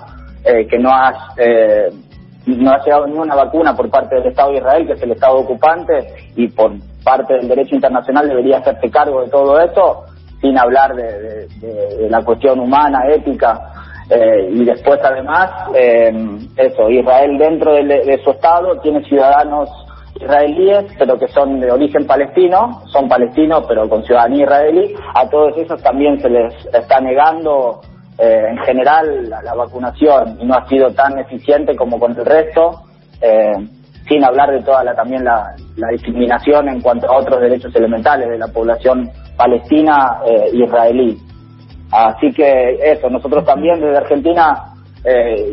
eh, 0.45 0.67
que 0.67 0.77
no 0.77 0.91
ha, 0.91 1.35
eh, 1.37 1.89
no 2.47 2.73
ha 2.73 2.83
llegado 2.83 3.07
ni 3.07 3.17
una 3.17 3.37
vacuna 3.37 3.77
por 3.77 3.89
parte 3.91 4.17
del 4.17 4.27
Estado 4.27 4.51
de 4.51 4.57
Israel, 4.57 4.87
que 4.89 4.93
es 4.95 5.03
el 5.03 5.13
Estado 5.13 5.37
ocupante, 5.37 6.09
y 6.35 6.49
por 6.49 6.73
parte 7.05 7.35
del 7.35 7.47
derecho 7.47 7.77
internacional 7.77 8.29
debería 8.29 8.59
hacerse 8.59 8.91
cargo 8.91 9.23
de 9.23 9.31
todo 9.31 9.61
eso, 9.61 10.05
sin 10.41 10.59
hablar 10.59 10.97
de, 10.97 11.47
la 12.09 12.25
cuestión 12.25 12.59
humana, 12.59 13.07
ética. 13.09 13.73
Eh, 14.11 14.49
y 14.51 14.65
después, 14.65 14.99
además, 15.05 15.49
eso, 16.57 16.91
Israel 16.91 17.39
dentro 17.39 17.75
de 17.75 18.21
su 18.25 18.31
Estado 18.31 18.81
tiene 18.81 19.05
ciudadanos 19.05 19.69
israelíes, 20.21 20.85
pero 20.99 21.19
que 21.19 21.29
son 21.29 21.61
de 21.61 21.71
origen 21.71 22.07
palestino, 22.07 22.83
son 22.87 23.09
palestinos 23.09 23.65
pero 23.67 23.89
con 23.89 24.05
ciudadanía 24.05 24.45
israelí, 24.45 24.95
a 25.15 25.29
todos 25.29 25.57
esos 25.57 25.83
también 25.83 26.21
se 26.21 26.29
les 26.29 26.53
está 26.73 27.01
negando 27.01 27.81
eh, 28.19 28.51
en 28.51 28.59
general 28.59 29.31
la, 29.31 29.55
vacunación 29.55 30.37
y 30.39 30.45
no 30.45 30.55
ha 30.55 30.69
sido 30.69 30.91
tan 30.91 31.19
eficiente 31.19 31.75
como 31.75 31.99
con 31.99 32.13
el 32.19 32.27
resto, 32.27 32.83
eh, 33.23 33.53
sin 34.07 34.23
hablar 34.25 34.51
de 34.51 34.63
toda 34.63 34.85
la 34.85 34.95
también 34.95 35.25
la, 35.25 35.55
discriminación 35.91 36.69
en 36.69 36.83
cuanto 36.83 37.11
a 37.11 37.17
otros 37.17 37.41
derechos 37.41 37.75
elementales 37.75 38.29
de 38.29 38.37
la 38.37 38.49
población 38.49 39.11
palestina 39.39 40.21
eh, 40.27 40.51
israelí. 40.53 41.17
Así 41.91 42.31
que 42.33 42.79
eso, 42.83 43.09
nosotros 43.09 43.45
también 43.47 43.81
desde 43.81 43.97
Argentina 43.97 44.67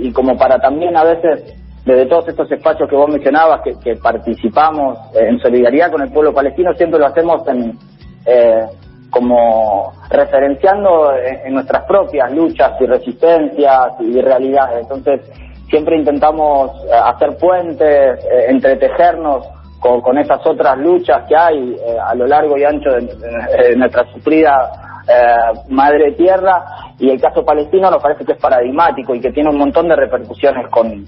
y 0.01 0.11
como 0.11 0.35
para 0.37 0.59
también 0.59 0.95
a 0.97 1.05
veces 1.05 1.55
desde 1.87 2.05
todos 2.07 2.27
estos 2.27 2.51
espacios 2.51 2.89
que 2.89 2.97
vos 2.97 3.09
mencionabas, 3.09 3.61
que, 3.61 3.95
participamos 3.95 4.99
eh, 5.15 5.29
en 5.29 5.39
solidaridad 5.39 5.89
con 5.89 6.01
el 6.01 6.11
pueblo 6.11 6.33
palestino, 6.33 6.73
siempre 6.73 6.99
lo 6.99 7.07
hacemos 7.07 7.47
en, 7.47 7.77
eh, 8.25 8.65
como 9.09 9.93
referenciando 10.09 11.13
en, 11.15 11.53
nuestras 11.53 11.85
propias 11.85 12.29
luchas 12.33 12.73
y 12.81 12.85
resistencias 12.85 13.93
y 14.01 14.19
realidades. 14.19 14.81
Entonces, 14.81 15.21
siempre 15.69 15.95
intentamos 15.95 16.71
eh, 16.83 16.89
hacer 16.91 17.37
puentes, 17.37 18.19
entretejernos 18.49 19.47
con, 19.79 20.17
esas 20.17 20.45
otras 20.45 20.77
luchas 20.77 21.23
que 21.29 21.37
hay 21.37 21.77
a 22.05 22.13
lo 22.15 22.27
largo 22.27 22.57
y 22.57 22.65
ancho 22.65 22.89
de 22.89 23.75
nuestra 23.77 24.03
sufrida 24.11 24.86
eh, 25.07 25.59
madre 25.69 26.11
tierra 26.13 26.65
y 26.99 27.09
el 27.09 27.21
caso 27.21 27.45
palestino 27.45 27.89
nos 27.89 28.01
parece 28.01 28.25
que 28.25 28.33
es 28.33 28.39
paradigmático 28.39 29.15
y 29.15 29.21
que 29.21 29.31
tiene 29.31 29.49
un 29.49 29.57
montón 29.57 29.87
de 29.87 29.95
repercusiones 29.95 30.69
con, 30.69 31.05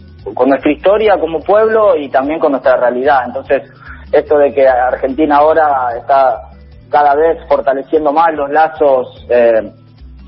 nuestra 0.48 0.72
historia 0.72 1.20
como 1.20 1.39
pueblo 1.41 1.98
y 1.98 2.10
también 2.10 2.39
con 2.39 2.51
nuestra 2.51 2.77
realidad. 2.77 3.24
Entonces, 3.25 3.63
esto 4.12 4.38
de 4.38 4.53
que 4.53 4.68
Argentina 4.68 5.38
ahora 5.38 5.98
está 5.98 6.50
cada 6.89 7.13
vez 7.15 7.39
fortaleciendo 7.48 8.13
más 8.13 8.34
los 8.34 8.50
lazos, 8.50 9.27
eh, 9.29 9.70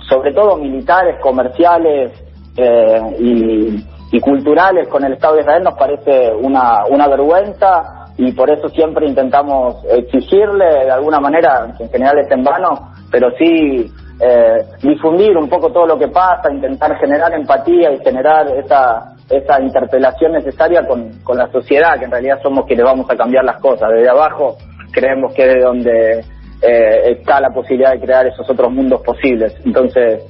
sobre 0.10 0.34
todo 0.34 0.58
militares, 0.58 1.18
comerciales 1.22 2.12
eh, 2.58 3.01
y, 3.20 3.86
y, 4.12 4.20
culturales 4.20 4.88
con 4.90 5.06
el 5.06 5.13
Estado 5.13 5.36
de 5.36 5.42
Israel 5.42 5.63
nos 5.63 5.75
parece 5.75 6.34
una, 6.34 6.86
una 6.90 7.08
vergüenza 7.08 8.00
y 8.18 8.32
por 8.34 8.50
eso 8.50 8.68
siempre 8.70 9.08
intentamos 9.08 9.84
exigirle 9.89 10.65
de 10.86 10.91
alguna 10.91 11.20
manera, 11.20 11.74
que 11.77 11.84
en 11.84 11.89
general 11.89 12.20
es 12.20 12.32
en 12.32 12.44
vano, 12.44 12.91
pero 13.12 13.30
sí 13.38 13.91
eh, 14.24 14.65
difundir 14.84 15.36
un 15.36 15.50
poco 15.50 15.72
todo 15.72 15.88
lo 15.88 15.98
que 15.98 16.08
pasa, 16.08 16.51
intentar 16.53 16.96
generar 17.00 17.34
empatía 17.34 17.91
y 17.91 18.03
generar 18.03 18.48
esa, 18.56 19.15
esa 19.30 19.62
interpelación 19.62 20.34
necesaria 20.34 20.86
con, 20.86 21.10
con 21.24 21.38
la 21.38 21.51
sociedad, 21.51 21.98
que 21.98 22.06
en 22.06 22.12
realidad 22.12 22.39
somos 22.44 22.65
quienes 22.65 22.86
vamos 22.86 23.10
a 23.10 23.15
cambiar 23.15 23.44
las 23.44 23.60
cosas. 23.60 23.89
Desde 23.91 24.10
abajo 24.10 24.58
creemos 24.91 25.34
que 25.34 25.44
es 25.44 25.56
de 25.56 25.62
donde 25.62 26.20
eh, 26.62 27.12
está 27.18 27.41
la 27.41 27.50
posibilidad 27.50 27.94
de 27.94 28.01
crear 28.01 28.27
esos 28.27 28.48
otros 28.48 28.72
mundos 28.72 29.01
posibles. 29.01 29.56
Entonces, 29.65 30.24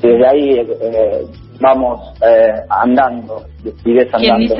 desde 0.00 0.26
ahí 0.26 0.58
eh, 0.58 1.22
vamos 1.60 2.00
andando 2.70 3.42
y 3.84 3.92
desandando. 3.92 4.54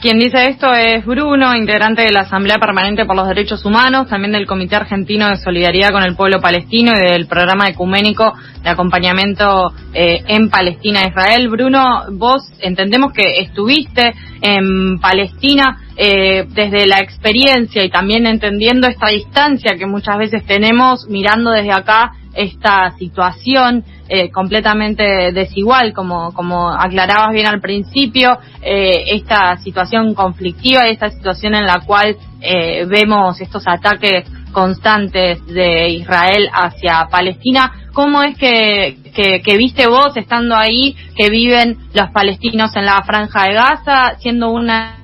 Quien 0.00 0.18
dice 0.18 0.50
esto 0.50 0.70
es 0.74 1.06
Bruno, 1.06 1.56
integrante 1.56 2.02
de 2.02 2.12
la 2.12 2.20
Asamblea 2.20 2.58
Permanente 2.58 3.06
por 3.06 3.16
los 3.16 3.26
Derechos 3.28 3.64
Humanos, 3.64 4.08
también 4.08 4.32
del 4.32 4.46
Comité 4.46 4.76
Argentino 4.76 5.26
de 5.30 5.36
Solidaridad 5.36 5.90
con 5.90 6.02
el 6.02 6.14
Pueblo 6.14 6.38
Palestino 6.38 6.92
y 6.94 7.12
del 7.12 7.26
Programa 7.26 7.68
Ecuménico 7.68 8.34
de 8.62 8.68
Acompañamiento 8.68 9.72
eh, 9.94 10.22
en 10.28 10.50
Palestina 10.50 11.00
Israel. 11.08 11.48
Bruno, 11.48 12.04
vos 12.12 12.42
entendemos 12.60 13.14
que 13.14 13.40
estuviste 13.40 14.12
en 14.42 14.98
Palestina 15.00 15.78
eh, 15.96 16.44
desde 16.46 16.86
la 16.86 16.98
experiencia 16.98 17.82
y 17.82 17.88
también 17.88 18.26
entendiendo 18.26 18.88
esta 18.88 19.06
distancia 19.06 19.76
que 19.78 19.86
muchas 19.86 20.18
veces 20.18 20.44
tenemos 20.44 21.08
mirando 21.08 21.52
desde 21.52 21.72
acá 21.72 22.12
esta 22.34 22.90
situación 22.98 23.82
eh, 24.08 24.30
completamente 24.30 25.32
desigual, 25.32 25.92
como, 25.92 26.32
como 26.32 26.70
aclarabas 26.70 27.32
bien 27.32 27.46
al 27.46 27.60
principio, 27.60 28.38
eh, 28.62 29.16
esta 29.16 29.56
situación 29.56 30.14
conflictiva 30.14 30.86
esta 30.86 31.10
situación 31.10 31.54
en 31.54 31.66
la 31.66 31.80
cual 31.80 32.16
eh, 32.40 32.84
vemos 32.86 33.40
estos 33.40 33.66
ataques 33.66 34.24
constantes 34.52 35.44
de 35.46 35.88
Israel 35.88 36.48
hacia 36.52 37.08
Palestina. 37.10 37.72
¿Cómo 37.92 38.22
es 38.22 38.38
que, 38.38 38.96
que, 39.12 39.56
viste 39.56 39.88
vos 39.88 40.16
estando 40.16 40.54
ahí, 40.54 40.96
que 41.16 41.28
viven 41.28 41.78
los 41.92 42.10
palestinos 42.10 42.76
en 42.76 42.86
la 42.86 43.02
franja 43.02 43.44
de 43.44 43.54
Gaza, 43.54 44.16
siendo 44.20 44.50
una 44.50 44.98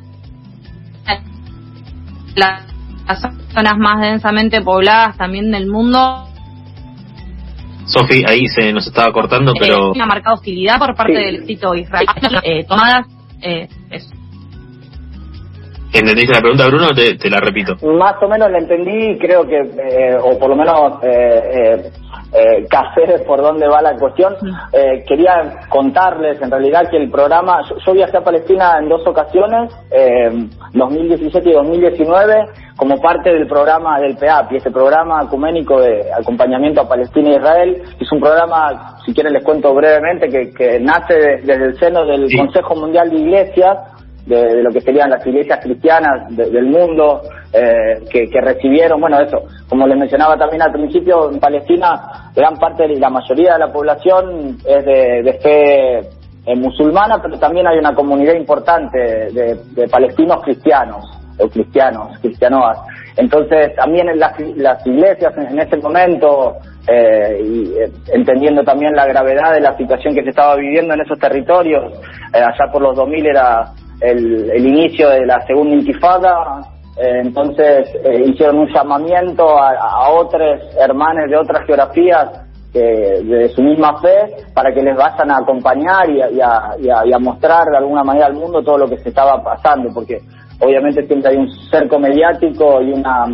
las 2.37 2.63
zonas 3.53 3.75
más 3.79 4.01
densamente 4.01 4.61
pobladas 4.61 5.17
también 5.17 5.51
del 5.51 5.67
mundo? 5.67 6.32
Sofi, 7.87 8.25
ahí 8.27 8.47
se 8.47 8.73
nos 8.73 8.87
estaba 8.87 9.13
cortando, 9.13 9.53
pero... 9.59 9.91
una 9.93 10.07
marcada 10.07 10.35
hostilidad 10.35 10.79
por 10.79 10.95
parte 10.95 11.13
del 11.13 11.37
éxito 11.37 11.75
israelí. 11.75 12.07
Eh, 12.43 12.65
tomadas... 12.65 13.07
Eh, 13.43 13.69
¿Entendiste 15.93 16.33
la 16.33 16.41
pregunta, 16.41 16.67
Bruno? 16.69 16.89
Te, 16.95 17.17
te 17.17 17.29
la 17.29 17.39
repito. 17.39 17.75
Más 17.99 18.15
o 18.23 18.29
menos 18.29 18.51
la 18.51 18.59
entendí, 18.59 19.19
creo 19.19 19.47
que, 19.47 19.57
eh, 19.57 20.17
o 20.23 20.39
por 20.39 20.49
lo 20.49 20.57
menos 20.57 21.03
eh, 21.03 21.43
eh, 21.53 21.91
eh 22.33 22.67
por 23.27 23.43
dónde 23.43 23.69
va 23.69 23.83
la 23.83 23.97
cuestión. 23.97 24.35
Eh, 24.73 25.05
quería 25.07 25.61
contarles 25.69 26.41
en 26.41 26.51
realidad 26.51 26.89
que 26.91 26.97
el 26.97 27.11
programa, 27.11 27.61
yo, 27.85 27.93
viajé 27.93 28.17
a 28.17 28.25
Palestina 28.25 28.79
en 28.79 28.89
dos 28.89 29.07
ocasiones, 29.07 29.73
eh, 29.91 30.31
2017 30.73 31.51
y 31.51 31.53
2019, 31.53 32.49
como 32.77 33.01
parte 33.01 33.31
del 33.31 33.47
programa 33.47 34.01
del 34.01 34.17
PEAP, 34.17 34.53
y 34.53 34.57
este 34.57 34.71
programa 34.71 35.23
ecuménico 35.25 35.81
de 35.81 36.13
acompañamiento 36.13 36.81
a 36.81 36.89
Palestina 36.89 37.31
e 37.31 37.37
Israel. 37.37 37.83
Es 38.01 38.11
un 38.13 38.21
programa, 38.21 38.97
si 39.05 39.13
quieren 39.13 39.33
les 39.33 39.45
cuento 39.45 39.75
brevemente, 39.75 40.29
que, 40.29 40.51
que 40.53 40.81
nace 40.81 41.15
desde 41.45 41.65
el 41.67 41.79
seno 41.79 42.05
del 42.05 42.29
Consejo 42.37 42.75
Mundial 42.77 43.11
de 43.11 43.17
Iglesias, 43.17 43.79
de, 44.27 44.63
lo 44.63 44.71
que 44.71 44.81
serían 44.81 45.11
las 45.11 45.27
iglesias 45.27 45.61
cristianas 45.63 46.35
del 46.37 46.67
mundo, 46.67 47.23
eh, 47.53 48.05
que, 48.11 48.41
recibieron, 48.41 49.01
bueno, 49.01 49.21
eso, 49.21 49.43
como 49.69 49.87
les 49.87 49.99
mencionaba 49.99 50.37
también 50.37 50.63
al 50.63 50.73
principio, 50.73 51.31
en 51.31 51.41
Palestina 51.41 52.31
gran 52.35 52.57
parte 52.57 52.87
y 52.87 52.99
la 52.99 53.11
mayoría 53.11 53.55
de 53.55 53.59
la 53.59 53.73
población 53.73 54.57
es 54.65 54.85
de, 54.85 55.23
de 55.23 55.33
fe 55.41 55.99
eh, 56.47 56.57
musulmana, 56.57 57.21
pero 57.23 57.39
también 57.39 57.67
hay 57.67 57.79
una 57.79 57.95
comunidad 57.95 58.35
importante 58.35 58.99
de, 58.99 59.61
de 59.75 59.89
palestinos 59.89 60.43
cristianos, 60.43 61.05
o 61.39 61.49
cristianos, 61.49 62.19
cristianoas. 62.21 62.79
Entonces, 63.17 63.75
también 63.77 64.09
en 64.09 64.19
las, 64.19 64.39
las 64.57 64.87
iglesias 64.87 65.35
en, 65.37 65.59
ese 65.59 65.77
momento, 65.77 66.57
eh, 66.89 67.41
y, 67.45 67.75
entendiendo 68.13 68.63
también 68.63 68.95
la 68.95 69.07
gravedad 69.07 69.53
de 69.53 69.61
la 69.61 69.77
situación 69.77 70.15
que 70.15 70.23
se 70.23 70.31
estaba 70.31 70.57
viviendo 70.57 70.95
en 70.95 71.01
esos 71.03 71.19
territorios, 71.19 71.93
allá 72.33 72.73
por 72.73 72.83
los 72.83 72.97
2000 72.97 73.27
era 73.27 73.73
el, 74.03 74.51
el 74.51 74.67
inicio 74.67 75.09
de 75.11 75.27
la 75.27 75.41
segunda 75.47 75.75
intifada, 75.77 76.61
eh, 76.97 77.21
entonces 77.25 77.89
eh, 78.05 78.25
hicieron 78.27 78.59
un 78.59 78.73
llamamiento 78.73 79.59
a, 79.59 79.73
a 79.75 80.11
otros 80.11 80.61
hermanos 80.79 81.31
de 81.31 81.37
otras 81.37 81.67
geografías 81.67 82.43
de 82.73 83.51
su 83.55 83.63
misma 83.63 84.01
fe 84.01 84.35
para 84.55 84.73
que 84.73 84.81
les 84.81 84.97
vayan 84.97 85.31
a 85.31 85.37
acompañar 85.37 86.09
y 86.09 86.23
a, 86.41 86.75
y, 86.81 87.13
a, 87.13 87.19
mostrar 87.19 87.67
de 87.67 87.77
alguna 87.77 88.03
manera 88.03 88.25
al 88.25 88.33
mundo 88.33 88.63
todo 88.63 88.79
lo 88.79 88.89
que 88.89 88.97
se 88.97 89.11
estaba 89.11 89.45
pasando, 89.45 89.91
porque 89.93 90.21
obviamente 90.59 91.07
siempre 91.07 91.33
hay 91.33 91.37
un 91.37 91.51
cerco 91.71 91.99
mediático 91.99 92.81
y 92.81 92.93
una 92.95 93.27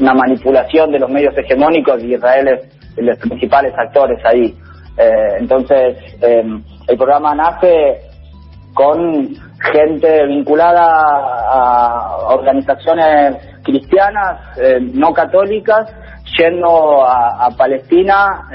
una 0.00 0.14
manipulación 0.14 0.90
de 0.90 0.98
los 0.98 1.10
medios 1.10 1.36
hegemónicos 1.36 2.02
y 2.02 2.14
Israel 2.14 2.48
es 2.48 2.96
de 2.96 3.02
los 3.02 3.18
principales 3.18 3.72
actores 3.76 4.18
ahí. 4.24 4.56
Eh, 4.96 5.36
entonces, 5.38 5.96
eh, 6.20 6.42
el 6.88 6.96
programa 6.96 7.34
nace 7.34 8.00
con 8.74 9.28
gente 9.60 10.26
vinculada 10.26 10.82
a 10.82 12.26
organizaciones 12.28 13.36
cristianas, 13.62 14.58
eh, 14.58 14.78
no 14.80 15.12
católicas, 15.12 15.92
yendo 16.38 17.04
a, 17.04 17.48
Palestina 17.56 18.48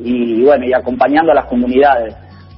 y 0.00 0.42
bueno 0.44 0.64
y 0.66 0.72
acompañando 0.72 1.32
a 1.32 1.36
las 1.36 1.46
comunidades. 1.46 2.14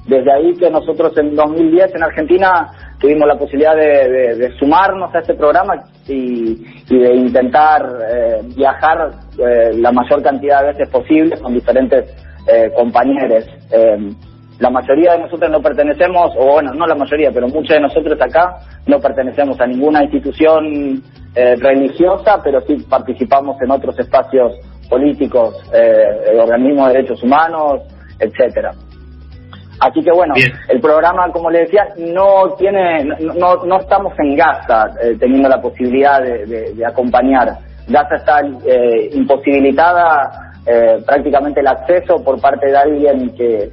Desde 0.07 0.31
ahí 0.31 0.53
que 0.57 0.69
nosotros 0.69 1.17
en 1.17 1.35
2010 1.35 1.95
en 1.95 2.03
Argentina 2.03 2.71
tuvimos 2.99 3.27
la 3.27 3.37
posibilidad 3.37 3.75
de, 3.75 4.51
sumarnos 4.59 5.13
a 5.13 5.19
este 5.19 5.35
programa 5.35 5.75
y, 6.07 6.55
de 6.89 7.15
intentar 7.15 7.81
viajar 8.55 9.11
la 9.37 9.91
mayor 9.91 10.21
cantidad 10.23 10.61
de 10.61 10.67
veces 10.67 10.89
posible 10.89 11.37
con 11.39 11.53
diferentes 11.53 12.05
eh, 12.47 12.71
compañeros. 12.75 13.45
Eh, 14.55 14.61
la 14.61 14.69
mayoría 14.69 15.13
de 15.13 15.19
nosotros 15.19 15.51
no 15.51 15.61
pertenecemos, 15.61 16.31
o 16.37 16.53
bueno, 16.53 16.73
no 16.73 16.85
la 16.87 16.95
mayoría, 16.95 17.31
pero 17.33 17.47
muchos 17.47 17.69
de 17.69 17.81
nosotros 17.81 18.19
acá 18.21 18.57
no 18.87 18.99
pertenecemos 18.99 19.59
a 19.59 19.67
ninguna 19.67 20.03
institución 20.03 21.03
eh, 21.35 21.55
religiosa, 21.57 22.41
pero 22.43 22.61
sí 22.61 22.75
participamos 22.89 23.61
en 23.61 23.71
otros 23.71 23.97
espacios 23.99 24.53
políticos, 24.89 25.55
eh, 25.73 26.37
organismos 26.39 26.87
de 26.87 26.93
derechos 26.93 27.23
humanos, 27.23 27.81
etcétera. 28.19 28.71
Así 29.79 30.01
que 30.01 30.11
bueno, 30.11 30.33
el 30.69 30.79
programa, 30.79 31.29
como 31.31 31.49
le 31.49 31.59
decía, 31.59 31.87
no 31.97 32.55
tiene, 32.57 33.03
no, 33.03 33.57
no 33.65 33.79
estamos 33.79 34.13
en 34.19 34.35
Gaza 34.35 34.89
teniendo 35.19 35.49
la 35.49 35.61
posibilidad 35.61 36.21
de, 36.21 36.73
de 36.73 36.85
acompañar. 36.85 37.57
Gaza 37.87 38.15
está 38.15 38.39
imposibilitada 39.11 40.53
eh, 40.65 41.03
prácticamente 41.05 41.59
el 41.59 41.67
acceso 41.67 42.23
por 42.23 42.41
parte 42.41 42.67
de 42.67 42.77
alguien 42.77 43.29
que 43.35 43.69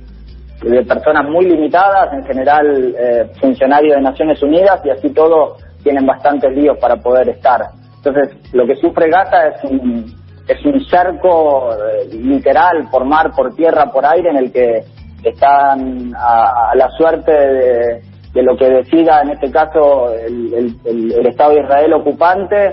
de 0.62 0.84
personas 0.84 1.28
muy 1.28 1.46
limitadas, 1.46 2.12
en 2.12 2.24
general 2.24 2.94
eh, 2.96 3.30
funcionarios 3.40 3.96
de 3.96 4.02
Naciones 4.02 4.42
Unidas 4.42 4.80
y 4.84 4.90
así 4.90 5.10
todo 5.10 5.56
tienen 5.82 6.06
bastantes 6.06 6.54
líos 6.54 6.78
para 6.78 6.96
poder 6.96 7.28
estar. 7.28 7.62
Entonces, 7.96 8.36
lo 8.52 8.66
que 8.66 8.76
sufre 8.76 9.10
Gaza 9.10 9.48
es 9.48 9.64
un, 9.64 10.04
es 10.46 10.64
un 10.64 10.84
cerco 10.86 11.72
eh, 11.72 12.08
literal 12.12 12.88
por 12.90 13.04
mar, 13.04 13.32
por 13.34 13.54
tierra, 13.54 13.86
por 13.86 14.06
aire 14.06 14.30
en 14.30 14.36
el 14.36 14.52
que 14.52 14.84
están 15.24 16.12
a, 16.16 16.72
la 16.74 16.90
suerte 16.90 17.32
de, 17.32 18.42
lo 18.42 18.56
que 18.56 18.68
decida 18.68 19.20
en 19.22 19.30
este 19.30 19.50
caso 19.50 20.12
el, 20.12 20.74
el, 20.84 21.26
Estado 21.26 21.52
de 21.52 21.60
Israel 21.60 21.92
ocupante, 21.92 22.70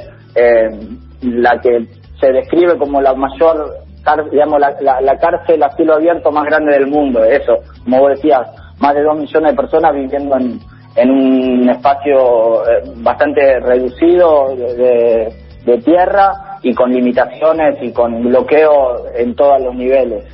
la 1.21 1.59
que 1.61 1.85
se 2.19 2.31
describe 2.31 2.77
como 2.77 3.01
la 3.01 3.13
mayor 3.13 3.88
digamos, 4.31 4.59
la, 4.59 5.01
la, 5.01 5.17
cárcel 5.17 5.61
a 5.63 5.69
cielo 5.75 5.95
abierto 5.95 6.31
más 6.31 6.45
grande 6.45 6.73
del 6.73 6.87
mundo. 6.87 7.23
Eso, 7.23 7.57
como 7.83 7.99
vos 7.99 8.11
decías, 8.15 8.47
más 8.79 8.95
de 8.95 9.03
dos 9.03 9.17
millones 9.17 9.51
de 9.51 9.55
personas 9.55 9.93
viviendo 9.93 10.35
en, 10.37 10.59
en 10.95 11.09
un 11.09 11.69
espacio 11.69 12.63
eh, 12.65 12.83
bastante 12.97 13.59
reducido 13.59 14.55
de, 14.55 15.33
de, 15.65 15.77
tierra 15.79 16.59
y 16.63 16.73
con 16.73 16.91
limitaciones 16.91 17.77
y 17.81 17.91
con 17.91 18.23
bloqueo 18.23 19.05
en 19.15 19.35
todos 19.35 19.61
los 19.61 19.75
niveles. 19.75 20.25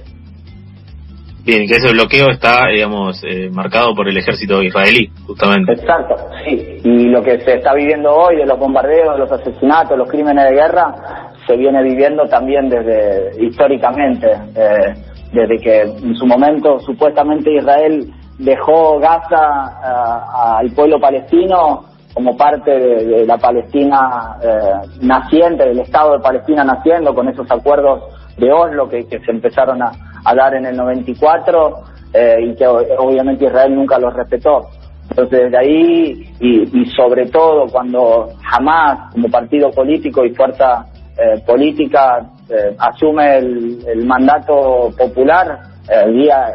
Bien, 1.45 1.67
que 1.67 1.75
ese 1.75 1.93
bloqueo 1.93 2.31
está, 2.31 2.69
digamos, 2.73 3.21
eh, 3.23 3.51
marcado 3.51 3.93
por 3.93 4.09
el 4.09 4.17
ejército 4.17 4.63
israelí, 4.63 5.11
justamente. 5.27 5.73
Exacto, 5.73 6.15
sí. 6.43 6.79
Y 6.83 7.03
lo 7.09 7.21
que 7.21 7.39
se 7.41 7.57
está 7.57 7.75
viviendo 7.75 8.09
hoy 8.09 8.37
de 8.37 8.47
los 8.47 8.57
bombardeos, 8.57 9.19
los 9.19 9.31
asesinatos, 9.31 9.95
los 9.95 10.09
crímenes 10.09 10.43
de 10.45 10.55
guerra, 10.55 11.24
se 11.45 11.55
viene 11.55 11.83
viviendo 11.83 12.25
también 12.25 12.69
desde 12.69 13.43
históricamente, 13.43 14.27
eh, 14.55 14.93
desde 15.31 15.57
que 15.57 15.81
en 15.81 16.15
su 16.15 16.25
momento 16.25 16.79
supuestamente 16.79 17.53
Israel 17.53 18.11
dejó 18.39 18.99
Gaza 18.99 20.57
al 20.57 20.71
pueblo 20.71 20.99
palestino 20.99 21.85
como 22.13 22.35
parte 22.37 22.71
de, 22.71 23.25
la 23.25 23.37
Palestina 23.37 24.37
eh, 24.41 24.87
naciente, 25.01 25.65
del 25.65 25.79
Estado 25.79 26.13
de 26.13 26.23
Palestina 26.23 26.63
naciendo, 26.63 27.13
con 27.13 27.27
esos 27.27 27.49
acuerdos 27.51 28.03
de 28.37 28.51
Oslo 28.51 28.87
que, 28.87 29.03
se 29.03 29.31
empezaron 29.31 29.81
a, 29.81 29.91
dar 30.33 30.55
en 30.55 30.65
el 30.65 30.77
94 30.77 31.75
eh, 32.13 32.37
y 32.41 32.55
que 32.55 32.65
obviamente 32.65 33.45
Israel 33.45 33.75
nunca 33.75 33.99
los 33.99 34.13
respetó. 34.13 34.69
Entonces, 35.09 35.43
desde 35.43 35.57
ahí, 35.57 36.33
y, 36.39 36.81
y 36.81 36.85
sobre 36.87 37.27
todo 37.27 37.67
cuando 37.67 38.29
jamás 38.41 39.13
como 39.13 39.29
partido 39.29 39.69
político 39.71 40.25
y 40.25 40.33
fuerza 40.33 40.85
eh, 41.17 41.41
política 41.45 42.29
eh, 42.49 42.75
asume 42.77 43.37
el, 43.37 44.05
mandato 44.05 44.91
popular 44.97 45.61
eh, 45.87 46.11
vía, 46.11 46.51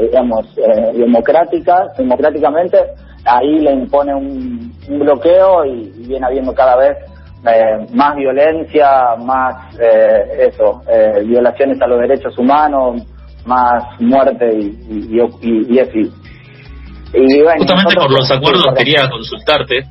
digamos, 0.00 0.56
democrática, 0.94 1.88
democráticamente, 1.98 2.78
ahí 3.26 3.58
le 3.58 3.72
impone 3.72 4.14
un, 4.14 4.72
bloqueo 4.88 5.66
y, 5.66 6.06
viene 6.08 6.26
habiendo 6.26 6.54
cada 6.54 6.76
vez 6.76 6.96
más 7.92 8.16
violencia, 8.16 9.16
más 9.18 9.76
eso, 9.78 10.82
violaciones 11.24 11.80
a 11.82 11.86
los 11.86 12.00
derechos 12.00 12.36
humanos, 12.38 13.02
más 13.44 13.84
muerte 14.00 14.48
y, 14.52 15.18
y, 15.18 15.78
así. 15.78 16.10
Y 17.12 17.40
Justamente 17.58 17.94
por 17.96 18.10
los 18.10 18.30
acuerdos 18.30 18.74
quería 18.76 19.10
consultarte, 19.10 19.84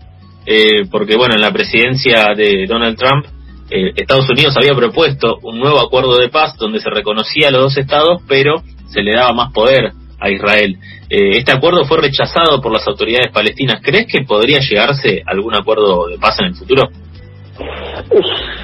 porque 0.92 1.16
bueno, 1.16 1.36
en 1.36 1.42
la 1.42 1.52
presidencia 1.52 2.34
de 2.36 2.66
Donald 2.68 2.98
Trump 2.98 3.39
eh, 3.70 3.94
Estados 3.96 4.30
Unidos 4.30 4.56
había 4.58 4.74
propuesto 4.74 5.38
un 5.44 5.60
nuevo 5.60 5.80
acuerdo 5.80 6.18
de 6.18 6.30
paz 6.30 6.56
donde 6.58 6.80
se 6.80 6.90
reconocía 6.90 7.50
a 7.50 7.52
los 7.52 7.62
dos 7.62 7.78
estados, 7.78 8.22
pero 8.28 8.62
se 8.88 9.02
le 9.02 9.14
daba 9.14 9.34
más 9.34 9.52
poder 9.54 9.92
a 10.20 10.30
Israel. 10.30 10.78
Eh, 11.10 11.38
este 11.38 11.52
acuerdo 11.52 11.86
fue 11.86 12.02
rechazado 12.02 12.62
por 12.62 12.72
las 12.72 12.88
autoridades 12.88 13.32
palestinas. 13.32 13.82
¿Crees 13.84 14.08
que 14.12 14.24
podría 14.26 14.60
llegarse 14.60 15.24
algún 15.26 15.56
acuerdo 15.56 16.08
de 16.08 16.18
paz 16.18 16.38
en 16.40 16.48
el 16.48 16.56
futuro? 16.56 16.90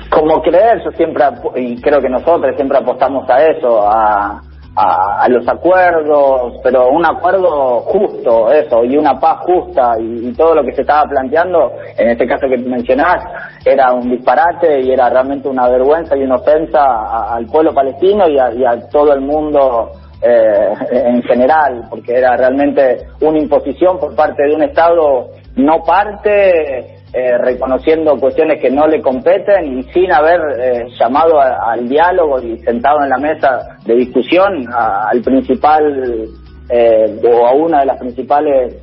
Como 0.09 0.41
creer, 0.41 0.81
yo 0.83 0.91
siempre, 0.91 1.25
y 1.55 1.81
creo 1.81 1.99
que 2.01 2.09
nosotros 2.09 2.55
siempre 2.55 2.77
apostamos 2.77 3.29
a 3.29 3.45
eso, 3.47 3.87
a, 3.87 4.41
a, 4.75 5.27
los 5.29 5.47
acuerdos, 5.47 6.59
pero 6.63 6.89
un 6.89 7.05
acuerdo 7.05 7.81
justo, 7.81 8.51
eso, 8.51 8.83
y 8.83 8.97
una 8.97 9.19
paz 9.19 9.39
justa, 9.41 9.93
y, 9.99 10.33
todo 10.33 10.55
lo 10.55 10.63
que 10.63 10.73
se 10.73 10.81
estaba 10.81 11.03
planteando, 11.07 11.71
en 11.97 12.09
este 12.09 12.27
caso 12.27 12.47
que 12.47 12.57
mencionás, 12.57 13.23
era 13.63 13.93
un 13.93 14.09
disparate 14.09 14.81
y 14.81 14.91
era 14.91 15.09
realmente 15.09 15.47
una 15.47 15.69
vergüenza 15.69 16.17
y 16.17 16.23
una 16.23 16.35
ofensa 16.35 17.33
al 17.33 17.45
pueblo 17.45 17.73
palestino 17.73 18.27
y 18.27 18.37
a, 18.37 18.89
todo 18.89 19.13
el 19.13 19.21
mundo 19.21 19.91
eh, 20.21 20.73
en 20.91 21.23
general, 21.23 21.85
porque 21.89 22.17
era 22.17 22.35
realmente 22.35 23.07
una 23.21 23.39
imposición 23.39 23.97
por 23.97 24.15
parte 24.15 24.43
de 24.43 24.55
un 24.55 24.63
Estado 24.63 25.29
no 25.55 25.83
parte 25.83 26.95
eh, 27.17 27.37
reconociendo 27.37 28.19
cuestiones 28.19 28.61
que 28.61 28.69
no 28.69 28.87
le 28.87 29.01
competen 29.01 29.79
y 29.79 29.83
sin 29.93 30.11
haber 30.11 30.41
eh, 30.59 30.87
llamado 30.99 31.39
al 31.39 31.87
diálogo 31.87 32.41
y 32.41 32.57
sentado 32.59 33.03
en 33.03 33.09
la 33.09 33.17
mesa 33.17 33.77
de 33.85 33.95
discusión 33.95 34.65
al 34.73 35.21
principal 35.21 36.27
eh, 36.69 37.21
o 37.23 37.47
a 37.47 37.53
una 37.53 37.79
de 37.79 37.85
las 37.85 37.97
principales 37.99 38.75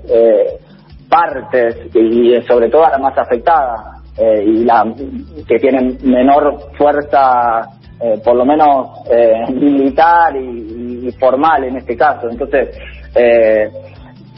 partes 1.11 1.95
y 1.95 2.41
sobre 2.49 2.71
todo 2.71 2.87
a 2.87 2.93
la 2.93 2.99
más 2.99 3.19
afectada 3.19 4.01
y 4.17 4.65
la 4.65 4.85
que 5.47 5.59
tiene 5.59 5.99
menor 6.03 6.71
fuerza 6.79 7.69
por 8.25 8.35
lo 8.35 8.47
menos 8.47 8.99
militar 9.53 10.35
y, 10.37 11.07
y, 11.07 11.13
formal 11.21 11.65
en 11.65 11.77
este 11.77 11.97
caso. 11.99 12.31
Entonces 12.31 12.79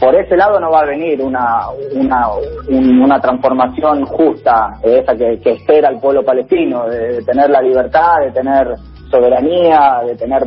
por 0.05 0.15
ese 0.17 0.37
lado 0.37 0.61
no 0.61 0.71
va 0.71 0.81
a 0.81 0.87
venir 0.87 1.23
una, 1.23 1.69
una, 1.95 2.29
una 2.69 3.19
transformación 3.21 4.05
justa, 4.05 4.79
esa 4.83 5.17
que, 5.17 5.41
espera 5.43 5.89
el 5.89 5.99
pueblo 5.99 6.23
palestino, 6.23 6.87
de, 6.87 7.23
tener 7.23 7.49
la 7.49 7.63
libertad, 7.63 8.21
de 8.21 8.31
tener 8.33 8.75
soberanía, 9.11 10.03
de 10.07 10.15
tener 10.17 10.43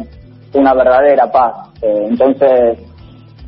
una 0.54 0.74
verdadera 0.76 1.32
paz. 1.32 1.72
Eh, 1.82 2.08
entonces, 2.08 2.80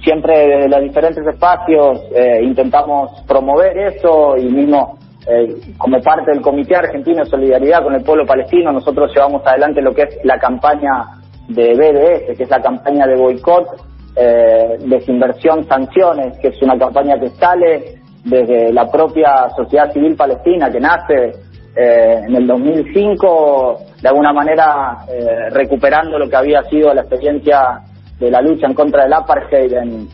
siempre 0.03 0.47
desde 0.47 0.69
los 0.69 0.81
diferentes 0.81 1.25
espacios 1.27 2.01
eh, 2.15 2.41
intentamos 2.41 3.11
promover 3.27 3.77
eso 3.77 4.35
y 4.35 4.45
mismo 4.45 4.97
eh, 5.27 5.55
como 5.77 6.01
parte 6.01 6.31
del 6.31 6.41
Comité 6.41 6.75
Argentino 6.75 7.23
de 7.23 7.29
Solidaridad 7.29 7.83
con 7.83 7.93
el 7.93 8.03
Pueblo 8.03 8.25
Palestino, 8.25 8.71
nosotros 8.71 9.11
llevamos 9.13 9.45
adelante 9.45 9.79
lo 9.81 9.93
que 9.93 10.03
es 10.03 10.17
la 10.23 10.39
campaña 10.39 11.05
de 11.47 11.75
BDS, 11.75 12.37
que 12.37 12.43
es 12.43 12.49
la 12.49 12.61
campaña 12.61 13.05
de 13.05 13.15
boicot 13.15 13.89
eh, 14.21 14.77
desinversión 14.79 15.65
sanciones, 15.65 16.37
que 16.39 16.49
es 16.49 16.61
una 16.61 16.77
campaña 16.77 17.17
que 17.17 17.29
sale 17.29 17.99
desde 18.25 18.73
la 18.73 18.91
propia 18.91 19.49
sociedad 19.55 19.93
civil 19.93 20.17
palestina 20.17 20.69
que 20.69 20.79
nace 20.81 21.31
eh, 21.73 22.23
en 22.27 22.35
el 22.35 22.45
2005, 22.45 23.77
de 24.01 24.09
alguna 24.09 24.33
manera 24.33 25.05
eh, 25.07 25.49
recuperando 25.51 26.19
lo 26.19 26.29
que 26.29 26.35
había 26.35 26.63
sido 26.63 26.93
la 26.93 27.01
experiencia 27.01 27.79
de 28.19 28.29
la 28.29 28.41
lucha 28.41 28.67
en 28.67 28.73
contra 28.73 29.03
del 29.03 29.13
apartheid 29.13 29.71
en, 29.71 30.09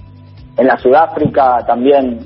en 0.55 0.67
la 0.67 0.77
Sudáfrica 0.77 1.65
también 1.65 2.19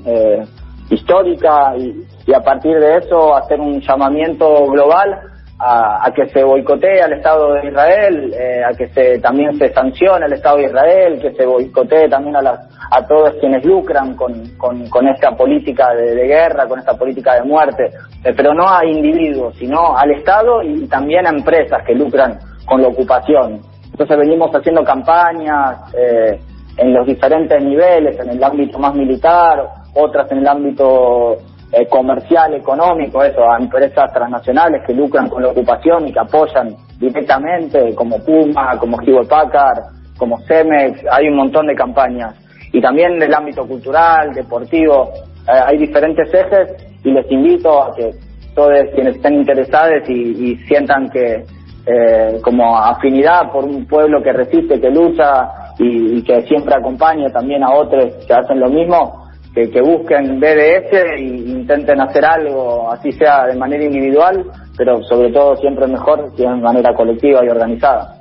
histórica 0.90 1.74
y, 1.78 2.04
y, 2.26 2.34
a 2.34 2.40
partir 2.40 2.78
de 2.78 2.98
eso 2.98 3.34
hacer 3.34 3.58
un 3.58 3.80
llamamiento 3.80 4.66
global 4.66 5.18
a, 5.62 6.10
que 6.14 6.26
se 6.28 6.42
boicotee 6.42 7.02
al 7.02 7.12
Estado 7.12 7.52
de 7.52 7.68
Israel, 7.68 8.34
eh, 8.34 8.62
a 8.64 8.74
que 8.74 8.88
se 8.88 9.18
también 9.18 9.58
se 9.58 9.70
sancione 9.72 10.24
al 10.24 10.32
Estado 10.32 10.56
de 10.56 10.64
Israel, 10.64 11.20
que 11.20 11.32
se 11.34 11.44
boicotee 11.44 12.08
también 12.08 12.36
a, 12.36 12.42
las, 12.42 12.60
a 12.90 13.06
todos 13.06 13.34
quienes 13.40 13.62
lucran 13.66 14.16
con, 14.16 14.32
con, 14.56 15.08
esta 15.08 15.36
política 15.36 15.94
de, 15.94 16.26
guerra, 16.26 16.66
con 16.66 16.78
esta 16.78 16.94
política 16.94 17.34
de 17.34 17.42
muerte, 17.42 17.90
eh, 18.24 18.32
pero 18.34 18.54
no 18.54 18.68
a 18.68 18.86
individuos, 18.86 19.54
sino 19.56 19.96
al 19.96 20.12
Estado 20.12 20.62
y 20.62 20.88
también 20.88 21.26
a 21.26 21.30
empresas 21.30 21.82
que 21.86 21.94
lucran 21.94 22.38
con 22.64 22.80
la 22.80 22.88
ocupación. 22.88 23.60
Entonces 23.90 24.16
venimos 24.16 24.50
haciendo 24.54 24.82
campañas 24.82 25.92
eh, 25.94 26.40
en 26.78 26.94
los 26.94 27.06
diferentes 27.06 27.62
niveles, 27.62 28.18
en 28.18 28.30
el 28.30 28.42
ámbito 28.42 28.78
más 28.78 28.94
militar, 28.94 29.62
otras 29.94 30.30
en 30.32 30.38
el 30.38 30.48
ámbito 30.48 31.36
eh, 31.72 31.86
comercial, 31.86 32.52
económico, 32.54 33.22
eso, 33.22 33.48
a 33.48 33.56
empresas 33.56 34.12
transnacionales 34.12 34.82
que 34.84 34.92
lucran 34.92 35.28
con 35.28 35.42
la 35.42 35.50
ocupación 35.50 36.08
y 36.08 36.12
que 36.12 36.18
apoyan 36.18 36.74
directamente, 36.98 37.94
como 37.94 38.18
Puma, 38.24 38.76
como 38.78 39.00
Hewlett 39.00 39.28
Packard, 39.28 39.78
como 40.18 40.36
Cemex, 40.48 41.00
hay 41.10 41.28
un 41.28 41.36
montón 41.36 41.68
de 41.68 41.76
campañas. 41.76 42.34
Y 42.72 42.80
también 42.80 43.14
en 43.14 43.22
el 43.22 43.34
ámbito 43.34 43.66
cultural, 43.66 44.32
deportivo, 44.34 45.10
eh, 45.48 45.60
hay 45.66 45.78
diferentes 45.78 46.28
ejes 46.34 46.70
y 47.04 47.12
les 47.12 47.30
invito 47.30 47.82
a 47.82 47.94
que 47.94 48.10
todos 48.54 48.72
quienes 48.94 49.16
estén 49.16 49.34
interesados 49.34 50.08
y, 50.08 50.56
sientan 50.66 51.08
que 51.08 51.44
eh, 51.86 52.40
como 52.42 52.76
afinidad 52.76 53.50
por 53.52 53.64
un 53.64 53.86
pueblo 53.86 54.20
que 54.22 54.32
resiste, 54.32 54.80
que 54.80 54.90
lucha 54.90 55.72
y, 55.78 56.18
y 56.18 56.22
que 56.22 56.42
siempre 56.42 56.74
acompaña 56.74 57.30
también 57.30 57.62
a 57.62 57.72
otros 57.72 58.12
que 58.26 58.34
hacen 58.34 58.58
lo 58.58 58.68
mismo, 58.68 59.19
que, 59.54 59.80
busquen 59.80 60.38
BDS 60.38 60.92
e 60.92 61.20
intenten 61.20 62.00
hacer 62.00 62.24
algo, 62.24 62.90
así 62.90 63.12
sea 63.12 63.46
de 63.46 63.56
manera 63.56 63.84
individual, 63.84 64.44
pero 64.76 65.02
sobre 65.02 65.32
todo 65.32 65.56
siempre 65.56 65.86
mejor 65.86 66.30
si 66.36 66.42
de 66.42 66.48
manera 66.48 66.94
colectiva 66.94 67.44
y 67.44 67.48
organizada. 67.48 68.16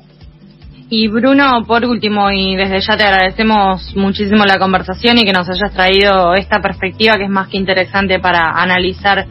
Y 0.92 1.08
Bruno, 1.08 1.64
por 1.68 1.86
último, 1.86 2.32
y 2.32 2.56
desde 2.56 2.80
ya 2.80 2.98
te 2.98 3.04
agradecemos 3.04 3.96
muchísimo 3.96 4.44
la 4.46 4.58
conversación 4.58 5.20
y 5.20 5.24
que 5.24 5.34
nos 5.34 5.48
hayas 5.48 5.72
traído 5.72 6.34
esta 6.34 6.62
perspectiva 6.62 7.16
que 7.16 7.26
es 7.26 7.30
más 7.30 7.48
que 7.48 7.58
interesante 7.58 8.20
para 8.20 8.50
analizar 8.56 9.28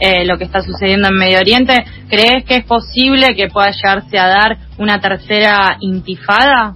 eh, 0.00 0.24
lo 0.24 0.38
que 0.38 0.44
está 0.44 0.62
sucediendo 0.62 1.08
en 1.08 1.18
Medio 1.18 1.38
Oriente. 1.38 1.84
¿Crees 2.08 2.44
que 2.46 2.56
es 2.56 2.64
posible 2.64 3.36
que 3.36 3.48
pueda 3.48 3.70
llegarse 3.70 4.18
a 4.18 4.26
dar 4.26 4.56
una 4.78 5.00
tercera 5.00 5.76
intifada? 5.80 6.72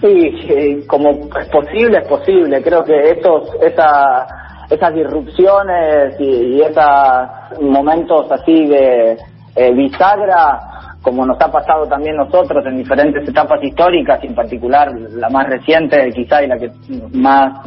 Sí, 0.00 0.84
como 0.86 1.10
es 1.10 1.48
posible, 1.48 1.98
es 1.98 2.08
posible. 2.08 2.62
Creo 2.62 2.84
que 2.84 3.10
estos, 3.10 3.50
esa, 3.62 4.26
esas 4.70 4.94
disrupciones 4.94 6.14
y, 6.18 6.60
esos 6.60 7.60
momentos 7.60 8.30
así 8.30 8.66
de 8.66 9.16
eh, 9.56 9.72
bisagra, 9.72 10.60
como 11.02 11.26
nos 11.26 11.40
ha 11.40 11.50
pasado 11.50 11.86
también 11.86 12.16
nosotros 12.16 12.64
en 12.66 12.78
diferentes 12.78 13.28
etapas 13.28 13.62
históricas, 13.62 14.18
en 14.24 14.34
particular 14.34 14.90
la 15.12 15.28
más 15.28 15.46
reciente 15.48 16.10
quizá 16.12 16.42
y 16.42 16.48
la 16.48 16.58
que 16.58 16.70
más 17.12 17.60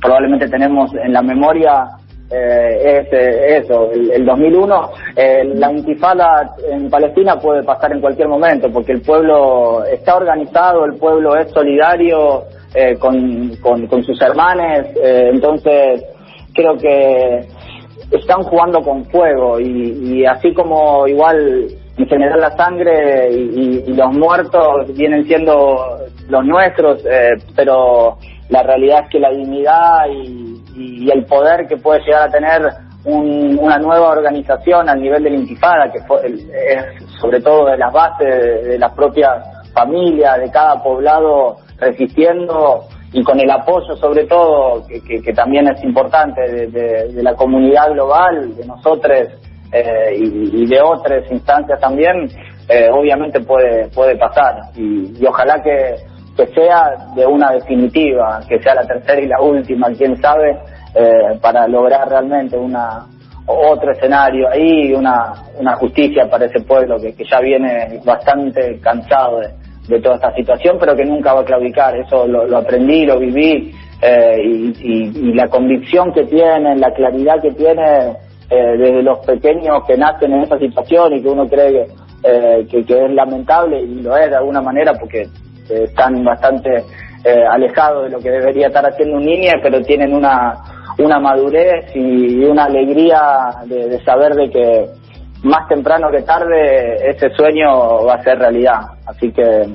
probablemente 0.00 0.48
tenemos 0.48 0.92
en 0.94 1.12
la 1.12 1.22
memoria, 1.22 1.86
eh, 2.30 3.00
es 3.00 3.12
eh, 3.12 3.58
eso, 3.58 3.90
el, 3.92 4.24
2001, 4.24 4.90
eh, 5.14 5.44
la 5.56 5.70
intifada 5.70 6.54
en 6.70 6.88
Palestina 6.88 7.36
puede 7.36 7.62
pasar 7.62 7.92
en 7.92 8.00
cualquier 8.00 8.28
momento 8.28 8.70
porque 8.72 8.92
el 8.92 9.02
pueblo 9.02 9.84
está 9.84 10.16
organizado, 10.16 10.86
el 10.86 10.94
pueblo 10.94 11.36
es 11.36 11.50
solidario 11.50 12.44
con, 12.98 13.54
con, 13.60 14.02
sus 14.02 14.20
hermanos, 14.20 14.88
entonces 14.96 16.02
creo 16.52 16.76
que 16.76 17.46
están 18.10 18.42
jugando 18.42 18.80
con 18.80 19.04
fuego 19.04 19.60
y, 19.60 20.26
así 20.26 20.52
como 20.52 21.06
igual 21.06 21.68
en 21.96 22.06
general 22.08 22.40
la 22.40 22.50
sangre 22.56 23.30
y, 23.30 23.84
y, 23.86 23.94
los 23.94 24.12
muertos 24.16 24.92
vienen 24.96 25.24
siendo 25.24 25.98
los 26.28 26.44
nuestros, 26.44 27.04
pero 27.54 28.18
la 28.48 28.64
realidad 28.64 29.04
es 29.04 29.10
que 29.10 29.20
la 29.20 29.30
dignidad 29.30 30.06
y 30.10 30.43
y, 30.74 31.10
el 31.10 31.24
poder 31.24 31.66
que 31.66 31.76
puede 31.76 32.00
llegar 32.00 32.28
a 32.28 32.30
tener 32.30 32.62
una 33.04 33.78
nueva 33.78 34.10
organización 34.10 34.88
al 34.88 35.00
nivel 35.00 35.22
de 35.22 35.30
la 35.30 35.36
intifada, 35.36 35.92
que 35.92 35.98
es 35.98 37.20
sobre 37.20 37.40
todo 37.40 37.66
de 37.66 37.76
las 37.76 37.92
bases 37.92 38.64
de, 38.64 38.78
la 38.78 38.92
propia 38.94 39.42
familia, 39.74 40.38
de 40.38 40.50
cada 40.50 40.82
poblado 40.82 41.56
resistiendo 41.78 42.84
y 43.12 43.22
con 43.22 43.38
el 43.38 43.50
apoyo 43.50 43.94
sobre 43.96 44.24
todo, 44.24 44.86
que, 44.86 45.32
también 45.34 45.68
es 45.68 45.84
importante, 45.84 46.40
de, 46.68 47.22
la 47.22 47.34
comunidad 47.34 47.92
global, 47.92 48.56
de 48.56 48.66
nosotros 48.66 49.28
eh, 49.70 50.16
y, 50.16 50.66
de 50.66 50.80
otras 50.80 51.30
instancias 51.30 51.78
también, 51.78 52.26
eh, 52.68 52.88
obviamente 52.90 53.40
puede, 53.40 53.88
puede 53.88 54.16
pasar. 54.16 54.54
y 54.74 55.24
ojalá 55.26 55.62
que 55.62 56.13
que 56.36 56.46
sea 56.48 56.94
de 57.14 57.26
una 57.26 57.52
definitiva, 57.52 58.40
que 58.48 58.60
sea 58.60 58.74
la 58.74 58.86
tercera 58.86 59.20
y 59.20 59.26
la 59.26 59.40
última, 59.40 59.88
quién 59.96 60.16
sabe, 60.20 60.58
eh, 60.94 61.38
para 61.40 61.66
lograr 61.68 62.08
realmente 62.08 62.56
una 62.56 63.06
otro 63.46 63.92
escenario 63.92 64.48
ahí, 64.48 64.92
una, 64.94 65.34
una 65.58 65.76
justicia 65.76 66.28
para 66.30 66.46
ese 66.46 66.60
pueblo 66.60 66.98
que, 66.98 67.14
que 67.14 67.24
ya 67.30 67.40
viene 67.40 68.00
bastante 68.04 68.80
cansado 68.80 69.40
de, 69.86 70.00
toda 70.00 70.14
esta 70.14 70.34
situación, 70.34 70.78
pero 70.80 70.96
que 70.96 71.04
nunca 71.04 71.34
va 71.34 71.42
a 71.42 71.44
claudicar. 71.44 71.94
Eso 71.94 72.26
lo, 72.26 72.56
aprendí, 72.56 73.04
lo 73.04 73.18
viví, 73.18 73.70
eh, 74.00 74.36
y, 74.42 75.34
la 75.34 75.48
convicción 75.48 76.12
que 76.12 76.24
tienen, 76.24 76.80
la 76.80 76.92
claridad 76.92 77.42
que 77.42 77.50
tiene 77.50 78.16
eh, 78.48 78.76
desde 78.78 79.02
los 79.02 79.18
pequeños 79.26 79.84
que 79.86 79.98
nacen 79.98 80.32
en 80.32 80.42
esa 80.42 80.58
situación 80.58 81.12
y 81.12 81.22
que 81.22 81.28
uno 81.28 81.46
cree 81.46 81.86
que, 82.70 82.84
que 82.84 83.04
es 83.04 83.10
lamentable, 83.12 83.82
y 83.82 84.00
lo 84.00 84.16
es 84.16 84.30
de 84.30 84.36
alguna 84.36 84.62
manera 84.62 84.94
porque 84.94 85.28
están 85.68 86.24
bastante 86.24 86.84
eh, 87.24 87.44
alejados 87.50 88.04
de 88.04 88.10
lo 88.10 88.20
que 88.20 88.30
debería 88.30 88.66
estar 88.66 88.84
haciendo 88.84 89.16
un 89.16 89.24
niño, 89.24 89.50
pero 89.62 89.80
tienen 89.80 90.14
una, 90.14 90.54
una 90.98 91.18
madurez 91.18 91.90
y 91.94 92.44
una 92.44 92.64
alegría 92.64 93.20
de, 93.64 93.98
saber 94.04 94.34
de 94.34 94.50
que 94.50 94.86
más 95.42 95.66
temprano 95.68 96.10
que 96.10 96.22
tarde 96.22 97.10
ese 97.10 97.30
sueño 97.30 98.04
va 98.04 98.14
a 98.14 98.22
ser 98.22 98.38
realidad. 98.38 98.80
Así 99.06 99.32
que 99.32 99.66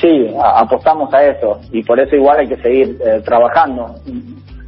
sí, 0.00 0.34
apostamos 0.40 1.12
a 1.12 1.24
eso 1.24 1.60
y 1.72 1.82
por 1.82 1.98
eso 1.98 2.14
igual 2.14 2.38
hay 2.38 2.48
que 2.48 2.62
seguir 2.62 2.96
eh, 3.04 3.20
trabajando 3.24 3.96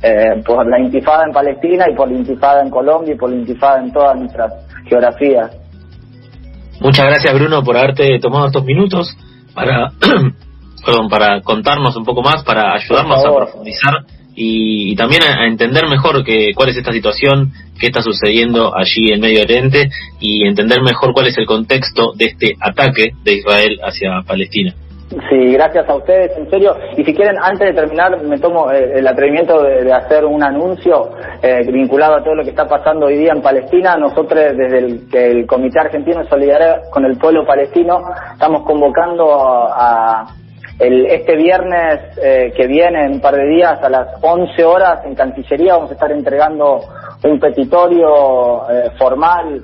eh, 0.03 0.43
por 0.45 0.67
la 0.69 0.81
intifada 0.81 1.25
en 1.27 1.33
Palestina 1.33 1.87
y 1.89 1.95
por 1.95 2.11
la 2.11 2.19
intifada 2.19 2.63
en 2.63 2.71
Colombia 2.71 3.15
y 3.15 3.19
por 3.19 3.31
la 3.31 3.37
intifada 3.37 3.81
en 3.81 3.93
todas 3.93 4.19
nuestras 4.19 4.53
geografías. 4.89 5.57
Muchas 6.81 7.07
gracias 7.07 7.35
Bruno 7.35 7.63
por 7.63 7.77
haberte 7.77 8.19
tomado 8.19 8.47
estos 8.47 8.65
minutos 8.65 9.17
para, 9.61 9.93
para 11.11 11.41
contarnos 11.43 11.97
un 11.97 12.05
poco 12.05 12.23
más, 12.23 12.43
para 12.45 12.75
ayudarnos 12.75 13.25
a 13.25 13.35
profundizar 13.35 14.05
y, 14.35 14.95
también 14.97 15.23
a, 15.23 15.47
entender 15.47 15.87
mejor 15.89 16.25
que, 16.25 16.53
cuál 16.55 16.71
es 16.71 16.77
esta 16.77 16.93
situación, 16.93 17.53
qué 17.79 17.87
está 17.87 18.03
sucediendo 18.03 18.77
allí 18.77 19.13
en 19.13 19.21
Medio 19.21 19.43
Oriente 19.43 19.91
y 20.21 20.47
entender 20.47 20.83
mejor 20.83 21.13
cuál 21.13 21.27
es 21.27 21.37
el 21.39 21.47
contexto 21.47 22.13
de 22.15 22.27
este 22.27 22.57
ataque 22.61 23.11
de 23.23 23.35
Israel 23.35 23.79
hacia 23.83 24.23
Palestina. 24.27 24.75
Sí, 25.11 25.53
gracias 25.55 25.89
a 25.89 25.97
ustedes, 25.97 26.39
en 26.39 26.49
serio. 26.49 26.77
Y 26.97 27.03
si 27.03 27.13
quieren, 27.13 27.35
antes 27.43 27.67
de 27.67 27.75
terminar, 27.75 28.23
me 28.23 28.39
tomo 28.39 28.71
eh, 28.71 28.93
el 28.95 29.09
atrevimiento 29.09 29.61
de, 29.61 29.93
hacer 29.93 30.25
un 30.25 30.41
anuncio 30.41 31.11
eh, 31.43 31.63
vinculado 31.67 32.15
a 32.15 32.23
todo 32.23 32.37
lo 32.37 32.45
que 32.45 32.51
está 32.51 32.69
pasando 32.69 33.07
hoy 33.07 33.17
día 33.17 33.33
en 33.35 33.43
Palestina. 33.43 33.97
Nosotros, 33.97 34.57
desde 34.57 34.79
el, 34.79 35.09
que 35.11 35.33
el 35.33 35.47
Comité 35.49 35.81
Argentino 35.81 36.21
de 36.21 36.29
Solidaridad 36.29 36.83
con 36.93 37.05
el 37.05 37.19
Pueblo 37.19 37.45
Palestino, 37.45 38.05
estamos 38.35 38.63
convocando 38.63 39.35
a, 39.35 40.27
el, 40.79 41.07
este 41.07 41.35
viernes 41.35 42.17
eh, 42.23 42.53
que 42.57 42.69
viene, 42.69 43.07
en 43.07 43.15
un 43.15 43.21
par 43.21 43.35
de 43.35 43.49
días, 43.49 43.83
a 43.83 43.89
las 43.89 44.07
11 44.23 44.65
horas, 44.65 45.05
en 45.07 45.17
Cancillería, 45.17 45.75
vamos 45.75 45.91
a 45.91 45.95
estar 45.95 46.13
entregando 46.13 46.83
un 47.25 47.41
petitorio 47.41 48.63
formal, 48.97 49.61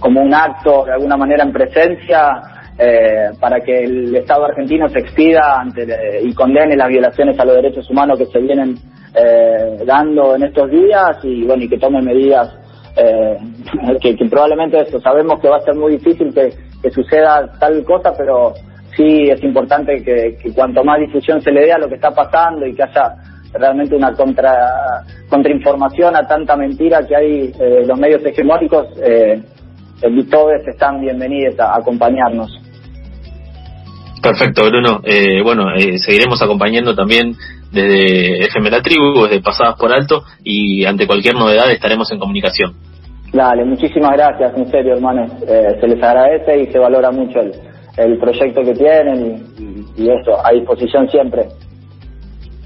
como 0.00 0.22
un 0.22 0.34
acto, 0.34 0.86
de 0.86 0.92
alguna 0.92 1.18
manera, 1.18 1.44
en 1.44 1.52
presencia 1.52 2.40
eh, 2.82 3.32
para 3.38 3.60
que 3.60 3.84
el 3.84 4.16
Estado 4.16 4.46
argentino 4.46 4.88
se 4.88 5.00
expida 5.00 5.60
ante, 5.60 5.86
y 6.22 6.32
condene 6.32 6.76
las 6.76 6.88
violaciones 6.88 7.38
a 7.38 7.44
los 7.44 7.56
derechos 7.56 7.90
humanos 7.90 8.18
que 8.18 8.24
se 8.24 8.38
vienen 8.38 8.74
eh, 9.14 9.82
dando 9.84 10.34
en 10.34 10.44
estos 10.44 10.70
días 10.70 11.18
y 11.22 11.44
bueno 11.44 11.62
y 11.62 11.68
que 11.68 11.76
tome 11.76 12.00
medidas 12.00 12.48
eh, 12.96 13.36
que, 14.00 14.16
probablemente 14.30 14.80
eso 14.80 14.98
sabemos 14.98 15.40
que 15.40 15.50
va 15.50 15.58
a 15.58 15.60
ser 15.60 15.74
muy 15.74 15.98
difícil 15.98 16.32
que, 16.32 16.90
suceda 16.90 17.52
tal 17.60 17.84
cosa 17.84 18.14
pero 18.16 18.54
sí 18.96 19.24
es 19.28 19.42
importante 19.44 20.02
que, 20.02 20.38
cuanto 20.54 20.82
más 20.82 21.00
difusión 21.00 21.42
se 21.42 21.52
le 21.52 21.66
dé 21.66 21.72
a 21.74 21.78
lo 21.78 21.86
que 21.86 21.96
está 21.96 22.12
pasando 22.12 22.64
y 22.66 22.74
que 22.74 22.82
haya 22.82 23.14
realmente 23.52 23.94
una 23.94 24.14
contra 24.14 25.04
contrainformación 25.28 26.16
a 26.16 26.26
tanta 26.26 26.56
mentira 26.56 27.06
que 27.06 27.14
hay 27.14 27.52
los 27.84 27.98
medios 27.98 28.24
hegemónicos 28.24 28.86
eh, 30.02 30.22
todos 30.30 30.66
están 30.66 31.00
bienvenidos 31.00 31.60
a 31.60 31.76
acompañarnos. 31.76 32.59
Perfecto, 34.22 34.64
Bruno. 34.66 35.00
Eh, 35.04 35.42
bueno, 35.42 35.74
eh, 35.74 35.98
seguiremos 35.98 36.42
acompañando 36.42 36.94
también 36.94 37.34
desde 37.72 38.44
FM 38.44 38.70
La 38.70 38.82
Tribu, 38.82 39.24
desde 39.24 39.40
Pasadas 39.40 39.76
por 39.76 39.92
Alto, 39.92 40.24
y 40.44 40.84
ante 40.84 41.06
cualquier 41.06 41.34
novedad 41.34 41.70
estaremos 41.70 42.10
en 42.12 42.18
comunicación. 42.18 42.74
Dale, 43.32 43.64
muchísimas 43.64 44.12
gracias, 44.12 44.52
en 44.56 44.68
serio, 44.70 44.94
hermanos. 44.94 45.30
Eh, 45.46 45.78
se 45.80 45.86
les 45.86 46.02
agradece 46.02 46.62
y 46.62 46.72
se 46.72 46.78
valora 46.78 47.10
mucho 47.10 47.40
el, 47.40 47.52
el 47.96 48.18
proyecto 48.18 48.62
que 48.62 48.74
tienen 48.74 49.46
y, 49.56 49.62
y, 49.62 50.04
y 50.04 50.10
eso, 50.10 50.44
a 50.44 50.50
disposición 50.52 51.08
siempre. 51.08 51.46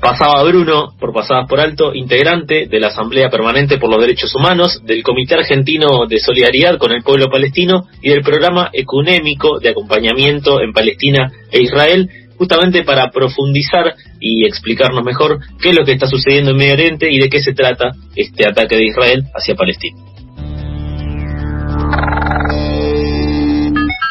Pasaba 0.04 0.42
Bruno, 0.42 0.92
por 1.00 1.14
pasadas 1.14 1.48
por 1.48 1.58
alto, 1.60 1.94
integrante 1.94 2.66
de 2.66 2.78
la 2.78 2.88
Asamblea 2.88 3.30
Permanente 3.30 3.78
por 3.78 3.88
los 3.88 4.02
Derechos 4.02 4.34
Humanos, 4.34 4.82
del 4.84 5.02
Comité 5.02 5.34
Argentino 5.34 6.04
de 6.06 6.18
Solidaridad 6.18 6.76
con 6.76 6.92
el 6.92 7.02
Pueblo 7.02 7.30
Palestino 7.30 7.86
y 8.02 8.10
del 8.10 8.20
Programa 8.20 8.68
Ecunémico 8.70 9.60
de 9.60 9.70
Acompañamiento 9.70 10.60
en 10.60 10.74
Palestina 10.74 11.32
e 11.50 11.62
Israel, 11.62 12.10
justamente 12.36 12.84
para 12.84 13.08
profundizar 13.08 13.94
y 14.20 14.44
explicarnos 14.44 15.02
mejor 15.02 15.38
qué 15.58 15.70
es 15.70 15.78
lo 15.78 15.86
que 15.86 15.92
está 15.92 16.06
sucediendo 16.06 16.50
en 16.50 16.58
Medio 16.58 16.74
Oriente 16.74 17.10
y 17.10 17.18
de 17.18 17.30
qué 17.30 17.40
se 17.40 17.54
trata 17.54 17.92
este 18.14 18.46
ataque 18.46 18.76
de 18.76 18.84
Israel 18.84 19.22
hacia 19.34 19.54
Palestina. 19.54 19.96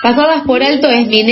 Pasadas 0.03 0.43
por 0.45 0.62
alto 0.62 0.89
es 0.89 1.08